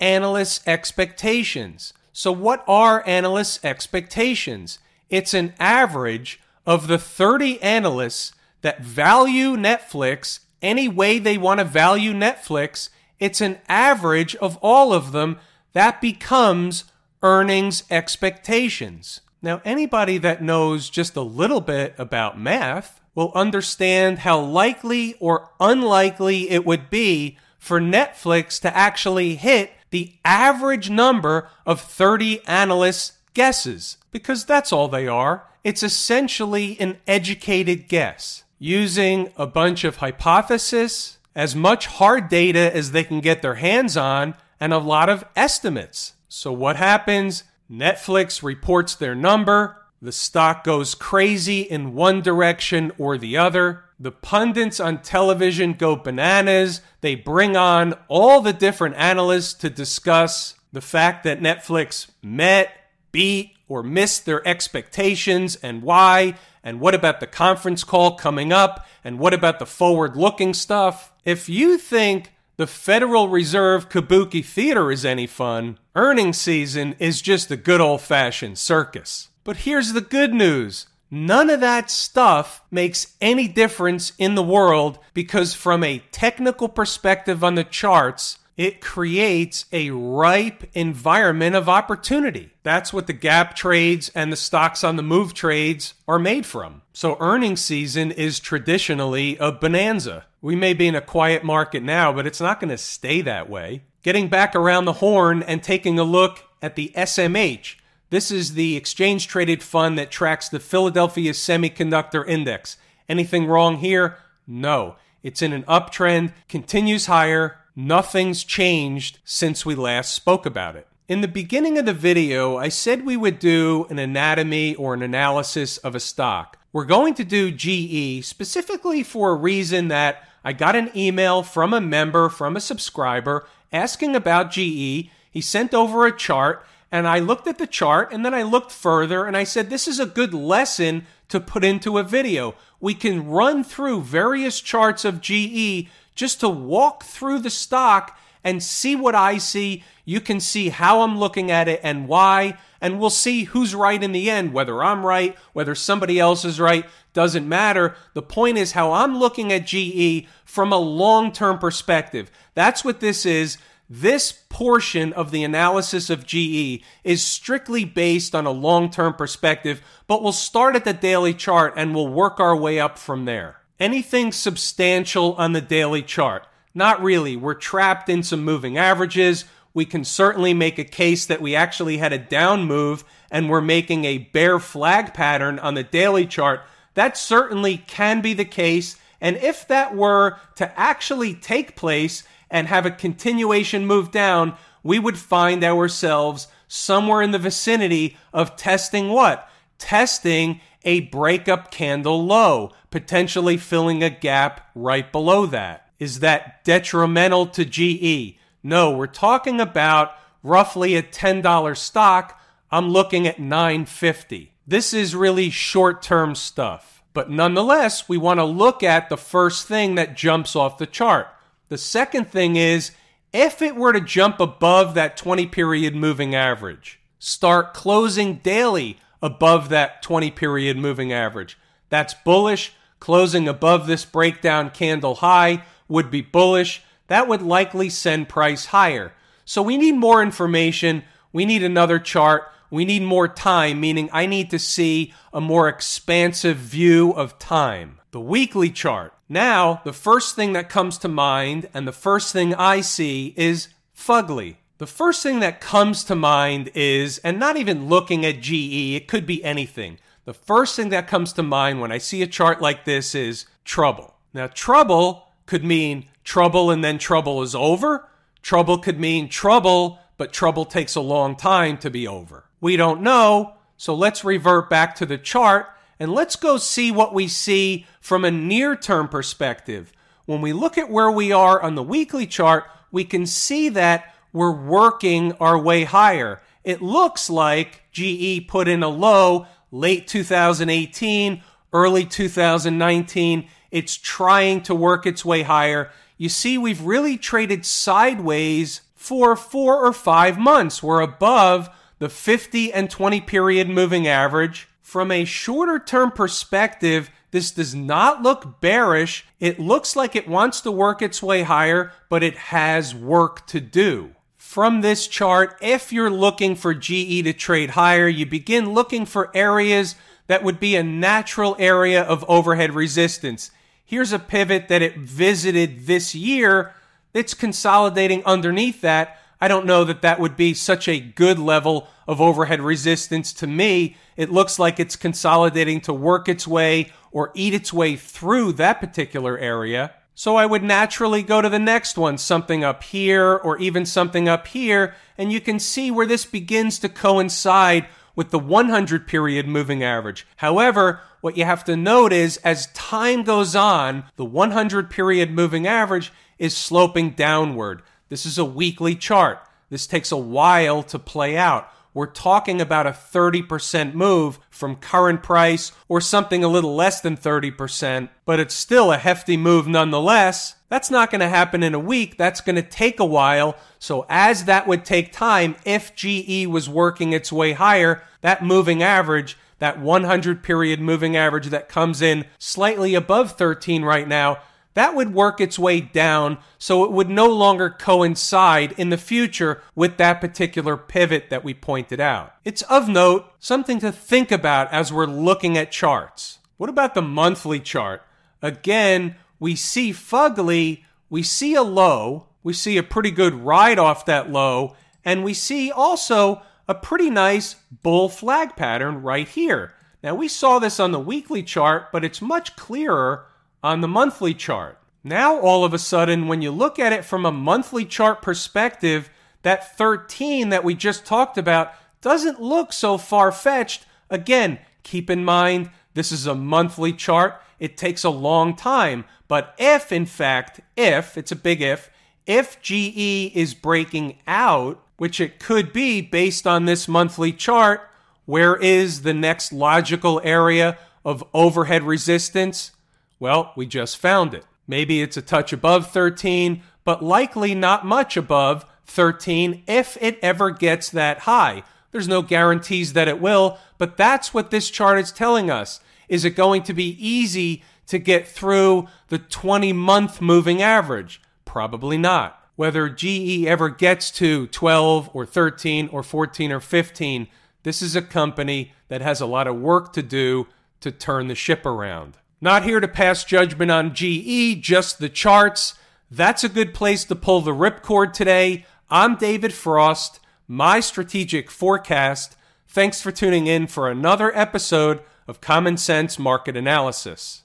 analysts' 0.00 0.66
expectations. 0.66 1.92
So, 2.14 2.32
what 2.32 2.64
are 2.66 3.06
analysts' 3.06 3.62
expectations? 3.62 4.78
It's 5.10 5.34
an 5.34 5.52
average 5.60 6.40
of 6.64 6.86
the 6.86 6.98
30 6.98 7.60
analysts 7.60 8.32
that 8.62 8.80
value 8.80 9.56
Netflix 9.56 10.38
any 10.62 10.88
way 10.88 11.18
they 11.18 11.36
want 11.36 11.60
to 11.60 11.64
value 11.64 12.14
Netflix. 12.14 12.88
It's 13.20 13.42
an 13.42 13.58
average 13.68 14.36
of 14.36 14.56
all 14.62 14.94
of 14.94 15.12
them 15.12 15.38
that 15.74 16.00
becomes 16.00 16.84
earnings 17.22 17.82
expectations. 17.90 19.20
Now, 19.42 19.60
anybody 19.64 20.18
that 20.18 20.42
knows 20.42 20.90
just 20.90 21.16
a 21.16 21.22
little 21.22 21.60
bit 21.60 21.94
about 21.98 22.38
math 22.38 23.00
will 23.14 23.32
understand 23.34 24.20
how 24.20 24.40
likely 24.40 25.14
or 25.20 25.50
unlikely 25.60 26.50
it 26.50 26.64
would 26.64 26.90
be 26.90 27.38
for 27.58 27.80
Netflix 27.80 28.60
to 28.60 28.76
actually 28.76 29.34
hit 29.36 29.72
the 29.90 30.14
average 30.24 30.90
number 30.90 31.48
of 31.64 31.80
30 31.80 32.46
analysts' 32.46 33.12
guesses, 33.34 33.96
because 34.10 34.44
that's 34.44 34.72
all 34.72 34.88
they 34.88 35.06
are. 35.06 35.46
It's 35.64 35.82
essentially 35.82 36.78
an 36.80 36.98
educated 37.06 37.88
guess 37.88 38.44
using 38.58 39.32
a 39.36 39.46
bunch 39.46 39.84
of 39.84 39.96
hypotheses, 39.96 41.18
as 41.34 41.54
much 41.54 41.86
hard 41.86 42.28
data 42.28 42.74
as 42.74 42.92
they 42.92 43.04
can 43.04 43.20
get 43.20 43.42
their 43.42 43.56
hands 43.56 43.96
on, 43.96 44.34
and 44.58 44.72
a 44.72 44.78
lot 44.78 45.08
of 45.08 45.24
estimates. 45.36 46.14
So, 46.28 46.52
what 46.52 46.76
happens? 46.76 47.44
Netflix 47.70 48.42
reports 48.42 48.94
their 48.94 49.14
number, 49.14 49.82
the 50.00 50.12
stock 50.12 50.62
goes 50.62 50.94
crazy 50.94 51.62
in 51.62 51.94
one 51.94 52.20
direction 52.20 52.92
or 52.98 53.16
the 53.16 53.36
other. 53.36 53.84
The 53.98 54.12
pundits 54.12 54.78
on 54.78 55.00
television 55.00 55.72
go 55.72 55.96
bananas. 55.96 56.82
They 57.00 57.14
bring 57.14 57.56
on 57.56 57.94
all 58.08 58.40
the 58.42 58.52
different 58.52 58.96
analysts 58.96 59.54
to 59.54 59.70
discuss 59.70 60.54
the 60.72 60.82
fact 60.82 61.24
that 61.24 61.40
Netflix 61.40 62.08
met, 62.22 62.70
beat, 63.10 63.56
or 63.68 63.82
missed 63.82 64.26
their 64.26 64.46
expectations 64.46 65.56
and 65.56 65.82
why. 65.82 66.34
And 66.62 66.78
what 66.78 66.94
about 66.94 67.20
the 67.20 67.26
conference 67.26 67.82
call 67.82 68.16
coming 68.16 68.52
up? 68.52 68.86
And 69.02 69.18
what 69.18 69.32
about 69.32 69.58
the 69.58 69.66
forward 69.66 70.16
looking 70.16 70.52
stuff? 70.52 71.12
If 71.24 71.48
you 71.48 71.78
think 71.78 72.32
the 72.56 72.66
Federal 72.66 73.28
Reserve 73.28 73.90
Kabuki 73.90 74.44
Theater 74.44 74.90
is 74.90 75.04
any 75.04 75.26
fun, 75.26 75.78
earnings 75.94 76.38
season 76.38 76.94
is 76.98 77.20
just 77.20 77.50
a 77.50 77.56
good 77.56 77.80
old 77.80 78.00
fashioned 78.00 78.58
circus. 78.58 79.28
But 79.44 79.58
here's 79.58 79.92
the 79.92 80.00
good 80.00 80.32
news. 80.32 80.86
None 81.10 81.50
of 81.50 81.60
that 81.60 81.90
stuff 81.90 82.62
makes 82.70 83.14
any 83.20 83.46
difference 83.46 84.12
in 84.18 84.34
the 84.34 84.42
world 84.42 84.98
because, 85.14 85.54
from 85.54 85.84
a 85.84 86.02
technical 86.10 86.68
perspective 86.68 87.44
on 87.44 87.54
the 87.54 87.64
charts, 87.64 88.38
it 88.56 88.80
creates 88.80 89.66
a 89.70 89.90
ripe 89.90 90.64
environment 90.72 91.54
of 91.54 91.68
opportunity. 91.68 92.50
That's 92.62 92.92
what 92.92 93.06
the 93.06 93.12
gap 93.12 93.54
trades 93.54 94.10
and 94.14 94.32
the 94.32 94.36
stocks 94.36 94.82
on 94.82 94.96
the 94.96 95.02
move 95.02 95.34
trades 95.34 95.94
are 96.08 96.18
made 96.18 96.46
from. 96.46 96.82
So, 96.92 97.16
earnings 97.20 97.60
season 97.60 98.10
is 98.10 98.40
traditionally 98.40 99.36
a 99.38 99.52
bonanza. 99.52 100.24
We 100.40 100.56
may 100.56 100.72
be 100.72 100.86
in 100.86 100.94
a 100.94 101.02
quiet 101.02 101.44
market 101.44 101.82
now, 101.82 102.12
but 102.12 102.26
it's 102.26 102.40
not 102.40 102.60
going 102.60 102.70
to 102.70 102.78
stay 102.78 103.20
that 103.22 103.50
way. 103.50 103.82
Getting 104.02 104.28
back 104.28 104.54
around 104.54 104.86
the 104.86 104.94
horn 104.94 105.42
and 105.42 105.62
taking 105.62 105.98
a 105.98 106.04
look 106.04 106.44
at 106.62 106.76
the 106.76 106.92
SMH. 106.96 107.76
This 108.08 108.30
is 108.30 108.54
the 108.54 108.76
exchange 108.76 109.26
traded 109.26 109.62
fund 109.62 109.98
that 109.98 110.10
tracks 110.10 110.48
the 110.48 110.60
Philadelphia 110.60 111.32
Semiconductor 111.32 112.26
Index. 112.26 112.78
Anything 113.08 113.46
wrong 113.46 113.78
here? 113.78 114.16
No. 114.46 114.96
It's 115.22 115.42
in 115.42 115.52
an 115.52 115.64
uptrend, 115.64 116.32
continues 116.48 117.06
higher, 117.06 117.58
Nothing's 117.78 118.42
changed 118.42 119.18
since 119.22 119.66
we 119.66 119.74
last 119.74 120.14
spoke 120.14 120.46
about 120.46 120.76
it. 120.76 120.88
In 121.08 121.20
the 121.20 121.28
beginning 121.28 121.76
of 121.76 121.84
the 121.84 121.92
video, 121.92 122.56
I 122.56 122.70
said 122.70 123.04
we 123.04 123.18
would 123.18 123.38
do 123.38 123.86
an 123.90 123.98
anatomy 123.98 124.74
or 124.76 124.94
an 124.94 125.02
analysis 125.02 125.76
of 125.78 125.94
a 125.94 126.00
stock. 126.00 126.58
We're 126.72 126.86
going 126.86 127.12
to 127.14 127.24
do 127.24 127.52
GE 127.52 128.24
specifically 128.24 129.02
for 129.02 129.30
a 129.30 129.36
reason 129.36 129.88
that 129.88 130.26
I 130.42 130.54
got 130.54 130.74
an 130.74 130.90
email 130.96 131.42
from 131.42 131.74
a 131.74 131.80
member, 131.80 132.30
from 132.30 132.56
a 132.56 132.62
subscriber, 132.62 133.46
asking 133.70 134.16
about 134.16 134.50
GE. 134.50 135.10
He 135.30 135.40
sent 135.42 135.74
over 135.74 136.06
a 136.06 136.16
chart, 136.16 136.64
and 136.90 137.06
I 137.06 137.18
looked 137.18 137.46
at 137.46 137.58
the 137.58 137.66
chart, 137.66 138.10
and 138.10 138.24
then 138.24 138.32
I 138.32 138.42
looked 138.42 138.72
further, 138.72 139.26
and 139.26 139.36
I 139.36 139.44
said, 139.44 139.68
This 139.68 139.86
is 139.86 140.00
a 140.00 140.06
good 140.06 140.32
lesson 140.32 141.06
to 141.28 141.40
put 141.40 141.62
into 141.62 141.98
a 141.98 142.02
video. 142.02 142.54
We 142.80 142.94
can 142.94 143.28
run 143.28 143.64
through 143.64 144.02
various 144.02 144.62
charts 144.62 145.04
of 145.04 145.20
GE 145.20 145.88
just 146.16 146.40
to 146.40 146.48
walk 146.48 147.04
through 147.04 147.38
the 147.38 147.50
stock 147.50 148.18
and 148.42 148.62
see 148.62 148.96
what 148.96 149.14
I 149.14 149.38
see. 149.38 149.84
You 150.04 150.20
can 150.20 150.40
see 150.40 150.68
how 150.68 151.02
I'm 151.02 151.18
looking 151.18 151.50
at 151.50 151.68
it 151.68 151.80
and 151.82 152.08
why, 152.08 152.56
and 152.80 152.98
we'll 152.98 153.10
see 153.10 153.44
who's 153.44 153.74
right 153.74 154.02
in 154.02 154.12
the 154.12 154.30
end. 154.30 154.52
Whether 154.52 154.82
I'm 154.82 155.04
right, 155.04 155.36
whether 155.52 155.74
somebody 155.74 156.18
else 156.20 156.44
is 156.44 156.60
right, 156.60 156.86
doesn't 157.12 157.48
matter. 157.48 157.96
The 158.14 158.22
point 158.22 158.56
is 158.56 158.72
how 158.72 158.92
I'm 158.92 159.18
looking 159.18 159.52
at 159.52 159.66
GE 159.66 160.26
from 160.44 160.72
a 160.72 160.78
long 160.78 161.32
term 161.32 161.58
perspective. 161.58 162.30
That's 162.54 162.84
what 162.84 163.00
this 163.00 163.26
is. 163.26 163.58
This 163.90 164.32
portion 164.48 165.12
of 165.12 165.30
the 165.30 165.44
analysis 165.44 166.08
of 166.08 166.26
GE 166.26 166.82
is 167.04 167.22
strictly 167.22 167.84
based 167.84 168.34
on 168.34 168.46
a 168.46 168.50
long 168.50 168.90
term 168.90 169.14
perspective, 169.14 169.80
but 170.06 170.22
we'll 170.22 170.32
start 170.32 170.76
at 170.76 170.84
the 170.84 170.92
daily 170.92 171.34
chart 171.34 171.74
and 171.76 171.94
we'll 171.94 172.08
work 172.08 172.38
our 172.38 172.56
way 172.56 172.78
up 172.78 172.96
from 172.96 173.24
there 173.24 173.60
anything 173.78 174.32
substantial 174.32 175.34
on 175.34 175.52
the 175.52 175.60
daily 175.60 176.02
chart. 176.02 176.46
Not 176.74 177.02
really. 177.02 177.36
We're 177.36 177.54
trapped 177.54 178.08
in 178.08 178.22
some 178.22 178.44
moving 178.44 178.76
averages. 178.76 179.44
We 179.72 179.84
can 179.84 180.04
certainly 180.04 180.54
make 180.54 180.78
a 180.78 180.84
case 180.84 181.26
that 181.26 181.40
we 181.40 181.54
actually 181.54 181.98
had 181.98 182.12
a 182.12 182.18
down 182.18 182.64
move 182.64 183.04
and 183.30 183.48
we're 183.48 183.60
making 183.60 184.04
a 184.04 184.18
bear 184.18 184.58
flag 184.58 185.12
pattern 185.14 185.58
on 185.58 185.74
the 185.74 185.82
daily 185.82 186.26
chart. 186.26 186.62
That 186.94 187.16
certainly 187.16 187.78
can 187.78 188.20
be 188.20 188.32
the 188.32 188.44
case. 188.44 188.96
And 189.20 189.36
if 189.36 189.66
that 189.68 189.94
were 189.94 190.38
to 190.56 190.78
actually 190.78 191.34
take 191.34 191.76
place 191.76 192.22
and 192.50 192.68
have 192.68 192.86
a 192.86 192.90
continuation 192.90 193.86
move 193.86 194.10
down, 194.10 194.56
we 194.82 194.98
would 194.98 195.18
find 195.18 195.64
ourselves 195.64 196.48
somewhere 196.68 197.22
in 197.22 197.32
the 197.32 197.38
vicinity 197.38 198.16
of 198.32 198.56
testing 198.56 199.08
what? 199.08 199.50
Testing 199.78 200.60
a 200.86 201.00
breakup 201.00 201.70
candle 201.70 202.24
low, 202.24 202.70
potentially 202.90 203.58
filling 203.58 204.02
a 204.02 204.08
gap 204.08 204.70
right 204.74 205.12
below 205.12 205.44
that. 205.46 205.90
Is 205.98 206.20
that 206.20 206.64
detrimental 206.64 207.46
to 207.48 207.64
GE? 207.64 208.38
No, 208.62 208.92
we're 208.92 209.06
talking 209.06 209.60
about 209.60 210.12
roughly 210.42 210.94
a 210.94 211.02
$10 211.02 211.76
stock. 211.76 212.40
I'm 212.70 212.88
looking 212.88 213.26
at 213.26 213.40
950. 213.40 214.52
This 214.66 214.94
is 214.94 215.14
really 215.14 215.50
short-term 215.50 216.34
stuff. 216.34 217.02
But 217.12 217.30
nonetheless, 217.30 218.08
we 218.08 218.18
want 218.18 218.40
to 218.40 218.44
look 218.44 218.82
at 218.82 219.08
the 219.08 219.16
first 219.16 219.66
thing 219.66 219.94
that 219.94 220.16
jumps 220.16 220.54
off 220.54 220.78
the 220.78 220.86
chart. 220.86 221.28
The 221.68 221.78
second 221.78 222.30
thing 222.30 222.56
is 222.56 222.92
if 223.32 223.60
it 223.60 223.74
were 223.74 223.92
to 223.92 224.00
jump 224.00 224.38
above 224.38 224.94
that 224.94 225.16
20 225.16 225.46
period 225.46 225.96
moving 225.96 226.34
average, 226.34 227.00
start 227.18 227.74
closing 227.74 228.36
daily 228.36 228.98
above 229.22 229.68
that 229.70 230.02
20 230.02 230.30
period 230.30 230.76
moving 230.76 231.12
average. 231.12 231.58
That's 231.88 232.14
bullish. 232.14 232.72
Closing 232.98 233.46
above 233.46 233.86
this 233.86 234.04
breakdown 234.04 234.70
candle 234.70 235.16
high 235.16 235.62
would 235.88 236.10
be 236.10 236.22
bullish. 236.22 236.82
That 237.08 237.28
would 237.28 237.42
likely 237.42 237.88
send 237.88 238.28
price 238.28 238.66
higher. 238.66 239.12
So 239.44 239.62
we 239.62 239.76
need 239.76 239.92
more 239.92 240.22
information. 240.22 241.04
We 241.32 241.44
need 241.44 241.62
another 241.62 241.98
chart. 241.98 242.50
We 242.70 242.84
need 242.84 243.02
more 243.02 243.28
time, 243.28 243.80
meaning 243.80 244.08
I 244.12 244.26
need 244.26 244.50
to 244.50 244.58
see 244.58 245.14
a 245.32 245.40
more 245.40 245.68
expansive 245.68 246.56
view 246.56 247.12
of 247.12 247.38
time. 247.38 248.00
The 248.10 248.20
weekly 248.20 248.70
chart. 248.70 249.12
Now, 249.28 249.80
the 249.84 249.92
first 249.92 250.34
thing 250.34 250.52
that 250.54 250.68
comes 250.68 250.98
to 250.98 251.08
mind 251.08 251.68
and 251.74 251.86
the 251.86 251.92
first 251.92 252.32
thing 252.32 252.54
I 252.54 252.80
see 252.80 253.34
is 253.36 253.68
fugly. 253.96 254.56
The 254.78 254.86
first 254.86 255.22
thing 255.22 255.40
that 255.40 255.60
comes 255.60 256.04
to 256.04 256.14
mind 256.14 256.70
is, 256.74 257.18
and 257.18 257.38
not 257.38 257.56
even 257.56 257.88
looking 257.88 258.26
at 258.26 258.40
GE, 258.40 258.94
it 258.94 259.08
could 259.08 259.24
be 259.24 259.42
anything. 259.42 259.98
The 260.26 260.34
first 260.34 260.76
thing 260.76 260.90
that 260.90 261.08
comes 261.08 261.32
to 261.34 261.42
mind 261.42 261.80
when 261.80 261.90
I 261.90 261.98
see 261.98 262.20
a 262.20 262.26
chart 262.26 262.60
like 262.60 262.84
this 262.84 263.14
is 263.14 263.46
trouble. 263.64 264.16
Now, 264.34 264.48
trouble 264.48 265.28
could 265.46 265.64
mean 265.64 266.08
trouble 266.24 266.70
and 266.70 266.84
then 266.84 266.98
trouble 266.98 267.40
is 267.42 267.54
over. 267.54 268.08
Trouble 268.42 268.76
could 268.76 269.00
mean 269.00 269.30
trouble, 269.30 269.98
but 270.18 270.32
trouble 270.32 270.66
takes 270.66 270.94
a 270.94 271.00
long 271.00 271.36
time 271.36 271.78
to 271.78 271.88
be 271.88 272.06
over. 272.06 272.44
We 272.60 272.76
don't 272.76 273.00
know, 273.00 273.54
so 273.78 273.94
let's 273.94 274.24
revert 274.24 274.68
back 274.68 274.94
to 274.96 275.06
the 275.06 275.16
chart 275.16 275.68
and 275.98 276.12
let's 276.12 276.36
go 276.36 276.58
see 276.58 276.92
what 276.92 277.14
we 277.14 277.28
see 277.28 277.86
from 278.00 278.26
a 278.26 278.30
near 278.30 278.76
term 278.76 279.08
perspective. 279.08 279.90
When 280.26 280.42
we 280.42 280.52
look 280.52 280.76
at 280.76 280.90
where 280.90 281.10
we 281.10 281.32
are 281.32 281.62
on 281.62 281.76
the 281.76 281.82
weekly 281.82 282.26
chart, 282.26 282.64
we 282.90 283.04
can 283.04 283.24
see 283.24 283.68
that 283.70 284.12
we're 284.32 284.52
working 284.52 285.32
our 285.34 285.58
way 285.58 285.84
higher. 285.84 286.40
It 286.64 286.82
looks 286.82 287.30
like 287.30 287.84
GE 287.92 288.48
put 288.48 288.66
in 288.66 288.82
a 288.82 288.88
low 288.88 289.46
late 289.70 290.08
2018, 290.08 291.42
early 291.72 292.04
2019. 292.04 293.48
It's 293.70 293.96
trying 293.96 294.62
to 294.62 294.74
work 294.74 295.06
its 295.06 295.24
way 295.24 295.42
higher. 295.42 295.90
You 296.18 296.28
see, 296.28 296.58
we've 296.58 296.80
really 296.80 297.16
traded 297.16 297.64
sideways 297.64 298.80
for 298.94 299.36
four 299.36 299.86
or 299.86 299.92
five 299.92 300.38
months. 300.38 300.82
We're 300.82 301.00
above 301.00 301.70
the 301.98 302.08
50 302.08 302.72
and 302.72 302.90
20 302.90 303.20
period 303.20 303.68
moving 303.68 304.08
average. 304.08 304.68
From 304.82 305.12
a 305.12 305.24
shorter 305.24 305.78
term 305.78 306.10
perspective, 306.10 307.10
this 307.30 307.52
does 307.52 307.74
not 307.74 308.22
look 308.22 308.60
bearish. 308.60 309.24
It 309.38 309.60
looks 309.60 309.94
like 309.94 310.16
it 310.16 310.26
wants 310.26 310.60
to 310.62 310.72
work 310.72 311.00
its 311.00 311.22
way 311.22 311.42
higher, 311.42 311.92
but 312.08 312.24
it 312.24 312.36
has 312.36 312.92
work 312.92 313.46
to 313.48 313.60
do 313.60 314.15
from 314.46 314.80
this 314.80 315.06
chart, 315.06 315.58
if 315.60 315.92
you're 315.92 316.08
looking 316.08 316.54
for 316.54 316.72
GE 316.72 317.24
to 317.24 317.32
trade 317.34 317.70
higher, 317.70 318.08
you 318.08 318.24
begin 318.24 318.72
looking 318.72 319.04
for 319.04 319.30
areas 319.34 319.96
that 320.28 320.42
would 320.42 320.58
be 320.58 320.76
a 320.76 320.82
natural 320.82 321.56
area 321.58 322.02
of 322.02 322.24
overhead 322.26 322.72
resistance. 322.72 323.50
Here's 323.84 324.12
a 324.12 324.18
pivot 324.18 324.68
that 324.68 324.80
it 324.80 324.96
visited 324.96 325.86
this 325.86 326.14
year 326.14 326.72
It's 327.12 327.34
consolidating 327.34 328.24
underneath 328.24 328.80
that. 328.80 329.18
I 329.40 329.48
don't 329.48 329.66
know 329.66 329.84
that 329.84 330.00
that 330.02 330.20
would 330.20 330.36
be 330.36 330.54
such 330.54 330.88
a 330.88 331.00
good 331.00 331.38
level 331.38 331.88
of 332.06 332.20
overhead 332.20 332.62
resistance 332.62 333.34
to 333.34 333.46
me. 333.46 333.96
It 334.16 334.30
looks 334.30 334.58
like 334.58 334.80
it's 334.80 334.96
consolidating 334.96 335.82
to 335.82 335.92
work 335.92 336.28
its 336.28 336.46
way 336.46 336.92
or 337.10 337.32
eat 337.34 337.52
its 337.52 337.72
way 337.72 337.96
through 337.96 338.52
that 338.54 338.80
particular 338.80 339.36
area. 339.36 339.92
So 340.18 340.36
I 340.36 340.46
would 340.46 340.62
naturally 340.62 341.22
go 341.22 341.42
to 341.42 341.48
the 341.50 341.58
next 341.58 341.98
one, 341.98 342.16
something 342.16 342.64
up 342.64 342.82
here 342.82 343.34
or 343.34 343.58
even 343.58 343.84
something 343.84 344.30
up 344.30 344.46
here, 344.46 344.94
and 345.18 345.30
you 345.30 345.42
can 345.42 345.58
see 345.58 345.90
where 345.90 346.06
this 346.06 346.24
begins 346.24 346.78
to 346.78 346.88
coincide 346.88 347.86
with 348.14 348.30
the 348.30 348.38
100 348.38 349.06
period 349.06 349.46
moving 349.46 349.82
average. 349.84 350.26
However, 350.36 351.00
what 351.20 351.36
you 351.36 351.44
have 351.44 351.64
to 351.64 351.76
note 351.76 352.14
is 352.14 352.38
as 352.38 352.68
time 352.68 353.24
goes 353.24 353.54
on, 353.54 354.04
the 354.16 354.24
100 354.24 354.88
period 354.88 355.32
moving 355.32 355.66
average 355.66 356.10
is 356.38 356.56
sloping 356.56 357.10
downward. 357.10 357.82
This 358.08 358.24
is 358.24 358.38
a 358.38 358.44
weekly 358.44 358.96
chart. 358.96 359.38
This 359.68 359.86
takes 359.86 360.10
a 360.10 360.16
while 360.16 360.82
to 360.84 360.98
play 360.98 361.36
out. 361.36 361.70
We're 361.96 362.04
talking 362.04 362.60
about 362.60 362.86
a 362.86 362.90
30% 362.90 363.94
move 363.94 364.38
from 364.50 364.76
current 364.76 365.22
price 365.22 365.72
or 365.88 365.98
something 365.98 366.44
a 366.44 366.48
little 366.48 366.74
less 366.76 367.00
than 367.00 367.16
30%, 367.16 368.10
but 368.26 368.38
it's 368.38 368.54
still 368.54 368.92
a 368.92 368.98
hefty 368.98 369.34
move 369.38 369.66
nonetheless. 369.66 370.56
That's 370.68 370.90
not 370.90 371.10
going 371.10 371.22
to 371.22 371.28
happen 371.28 371.62
in 371.62 371.72
a 371.72 371.78
week. 371.78 372.18
That's 372.18 372.42
going 372.42 372.56
to 372.56 372.62
take 372.62 373.00
a 373.00 373.04
while. 373.06 373.56
So, 373.78 374.04
as 374.10 374.44
that 374.44 374.66
would 374.66 374.84
take 374.84 375.10
time, 375.10 375.56
if 375.64 375.96
GE 375.96 376.46
was 376.48 376.68
working 376.68 377.14
its 377.14 377.32
way 377.32 377.54
higher, 377.54 378.02
that 378.20 378.44
moving 378.44 378.82
average, 378.82 379.38
that 379.58 379.80
100 379.80 380.42
period 380.42 380.82
moving 380.82 381.16
average 381.16 381.46
that 381.46 381.70
comes 381.70 382.02
in 382.02 382.26
slightly 382.36 382.94
above 382.94 383.32
13 383.32 383.82
right 383.82 384.06
now, 384.06 384.36
that 384.76 384.94
would 384.94 385.14
work 385.14 385.40
its 385.40 385.58
way 385.58 385.80
down 385.80 386.36
so 386.58 386.84
it 386.84 386.92
would 386.92 387.08
no 387.08 387.26
longer 387.26 387.70
coincide 387.70 388.72
in 388.72 388.90
the 388.90 388.98
future 388.98 389.62
with 389.74 389.96
that 389.96 390.20
particular 390.20 390.76
pivot 390.76 391.30
that 391.30 391.42
we 391.42 391.54
pointed 391.54 391.98
out. 391.98 392.34
It's 392.44 392.60
of 392.62 392.86
note, 392.86 393.24
something 393.40 393.78
to 393.78 393.90
think 393.90 394.30
about 394.30 394.70
as 394.70 394.92
we're 394.92 395.06
looking 395.06 395.56
at 395.56 395.72
charts. 395.72 396.40
What 396.58 396.68
about 396.68 396.94
the 396.94 397.00
monthly 397.00 397.58
chart? 397.58 398.02
Again, 398.42 399.16
we 399.40 399.56
see 399.56 399.92
fugly, 399.92 400.84
we 401.08 401.22
see 401.22 401.54
a 401.54 401.62
low, 401.62 402.26
we 402.42 402.52
see 402.52 402.76
a 402.76 402.82
pretty 402.82 403.10
good 403.10 403.32
ride 403.32 403.78
off 403.78 404.04
that 404.04 404.30
low, 404.30 404.76
and 405.06 405.24
we 405.24 405.32
see 405.32 405.70
also 405.70 406.42
a 406.68 406.74
pretty 406.74 407.08
nice 407.08 407.56
bull 407.82 408.10
flag 408.10 408.56
pattern 408.56 409.00
right 409.00 409.26
here. 409.26 409.72
Now, 410.02 410.14
we 410.14 410.28
saw 410.28 410.58
this 410.58 410.78
on 410.78 410.92
the 410.92 411.00
weekly 411.00 411.42
chart, 411.42 411.90
but 411.92 412.04
it's 412.04 412.20
much 412.20 412.56
clearer 412.56 413.24
on 413.66 413.80
the 413.80 413.88
monthly 413.88 414.32
chart. 414.32 414.78
Now, 415.02 415.40
all 415.40 415.64
of 415.64 415.74
a 415.74 415.78
sudden, 415.78 416.28
when 416.28 416.40
you 416.40 416.52
look 416.52 416.78
at 416.78 416.92
it 416.92 417.04
from 417.04 417.26
a 417.26 417.32
monthly 417.32 417.84
chart 417.84 418.22
perspective, 418.22 419.10
that 419.42 419.76
13 419.76 420.50
that 420.50 420.62
we 420.62 420.76
just 420.76 421.04
talked 421.04 421.36
about 421.36 421.72
doesn't 422.00 422.40
look 422.40 422.72
so 422.72 422.96
far 422.96 423.32
fetched. 423.32 423.84
Again, 424.08 424.60
keep 424.84 425.10
in 425.10 425.24
mind, 425.24 425.70
this 425.94 426.12
is 426.12 426.28
a 426.28 426.34
monthly 426.34 426.92
chart. 426.92 427.42
It 427.58 427.76
takes 427.76 428.04
a 428.04 428.10
long 428.10 428.54
time. 428.54 429.04
But 429.26 429.52
if, 429.58 429.90
in 429.90 430.06
fact, 430.06 430.60
if, 430.76 431.18
it's 431.18 431.32
a 431.32 431.36
big 431.36 431.60
if, 431.60 431.90
if 432.24 432.62
GE 432.62 433.34
is 433.34 433.52
breaking 433.52 434.18
out, 434.28 434.80
which 434.96 435.20
it 435.20 435.40
could 435.40 435.72
be 435.72 436.00
based 436.00 436.46
on 436.46 436.66
this 436.66 436.86
monthly 436.86 437.32
chart, 437.32 437.90
where 438.26 438.54
is 438.54 439.02
the 439.02 439.14
next 439.14 439.52
logical 439.52 440.20
area 440.22 440.78
of 441.04 441.24
overhead 441.34 441.82
resistance? 441.82 442.70
Well, 443.18 443.52
we 443.56 443.66
just 443.66 443.96
found 443.96 444.34
it. 444.34 444.44
Maybe 444.66 445.00
it's 445.00 445.16
a 445.16 445.22
touch 445.22 445.52
above 445.52 445.90
13, 445.90 446.62
but 446.84 447.02
likely 447.02 447.54
not 447.54 447.86
much 447.86 448.16
above 448.16 448.64
13 448.84 449.62
if 449.66 449.96
it 450.00 450.18
ever 450.22 450.50
gets 450.50 450.90
that 450.90 451.20
high. 451.20 451.62
There's 451.92 452.08
no 452.08 452.22
guarantees 452.22 452.92
that 452.92 453.08
it 453.08 453.20
will, 453.20 453.58
but 453.78 453.96
that's 453.96 454.34
what 454.34 454.50
this 454.50 454.70
chart 454.70 454.98
is 454.98 455.12
telling 455.12 455.50
us. 455.50 455.80
Is 456.08 456.24
it 456.24 456.36
going 456.36 456.62
to 456.64 456.74
be 456.74 456.96
easy 457.04 457.62
to 457.86 457.98
get 457.98 458.28
through 458.28 458.88
the 459.08 459.18
20 459.18 459.72
month 459.72 460.20
moving 460.20 460.60
average? 460.60 461.20
Probably 461.44 461.96
not. 461.96 462.42
Whether 462.56 462.88
GE 462.88 463.46
ever 463.46 463.68
gets 463.68 464.10
to 464.12 464.46
12 464.48 465.10
or 465.12 465.26
13 465.26 465.88
or 465.92 466.02
14 466.02 466.52
or 466.52 466.60
15, 466.60 467.28
this 467.62 467.82
is 467.82 467.96
a 467.96 468.02
company 468.02 468.72
that 468.88 469.02
has 469.02 469.20
a 469.20 469.26
lot 469.26 469.46
of 469.46 469.56
work 469.56 469.92
to 469.94 470.02
do 470.02 470.46
to 470.80 470.90
turn 470.90 471.28
the 471.28 471.34
ship 471.34 471.66
around. 471.66 472.16
Not 472.40 472.64
here 472.64 472.80
to 472.80 472.88
pass 472.88 473.24
judgment 473.24 473.70
on 473.70 473.94
GE, 473.94 474.60
just 474.60 474.98
the 474.98 475.08
charts. 475.08 475.74
That's 476.10 476.44
a 476.44 476.50
good 476.50 476.74
place 476.74 477.04
to 477.06 477.14
pull 477.14 477.40
the 477.40 477.54
ripcord 477.54 478.12
today. 478.12 478.66
I'm 478.90 479.16
David 479.16 479.54
Frost, 479.54 480.20
my 480.46 480.80
strategic 480.80 481.50
forecast. 481.50 482.36
Thanks 482.68 483.00
for 483.00 483.10
tuning 483.10 483.46
in 483.46 483.66
for 483.66 483.90
another 483.90 484.36
episode 484.36 485.00
of 485.26 485.40
Common 485.40 485.78
Sense 485.78 486.18
Market 486.18 486.58
Analysis. 486.58 487.42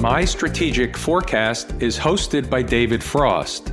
My 0.00 0.24
Strategic 0.24 0.96
Forecast 0.96 1.74
is 1.82 1.98
hosted 1.98 2.48
by 2.48 2.62
David 2.62 3.02
Frost. 3.02 3.72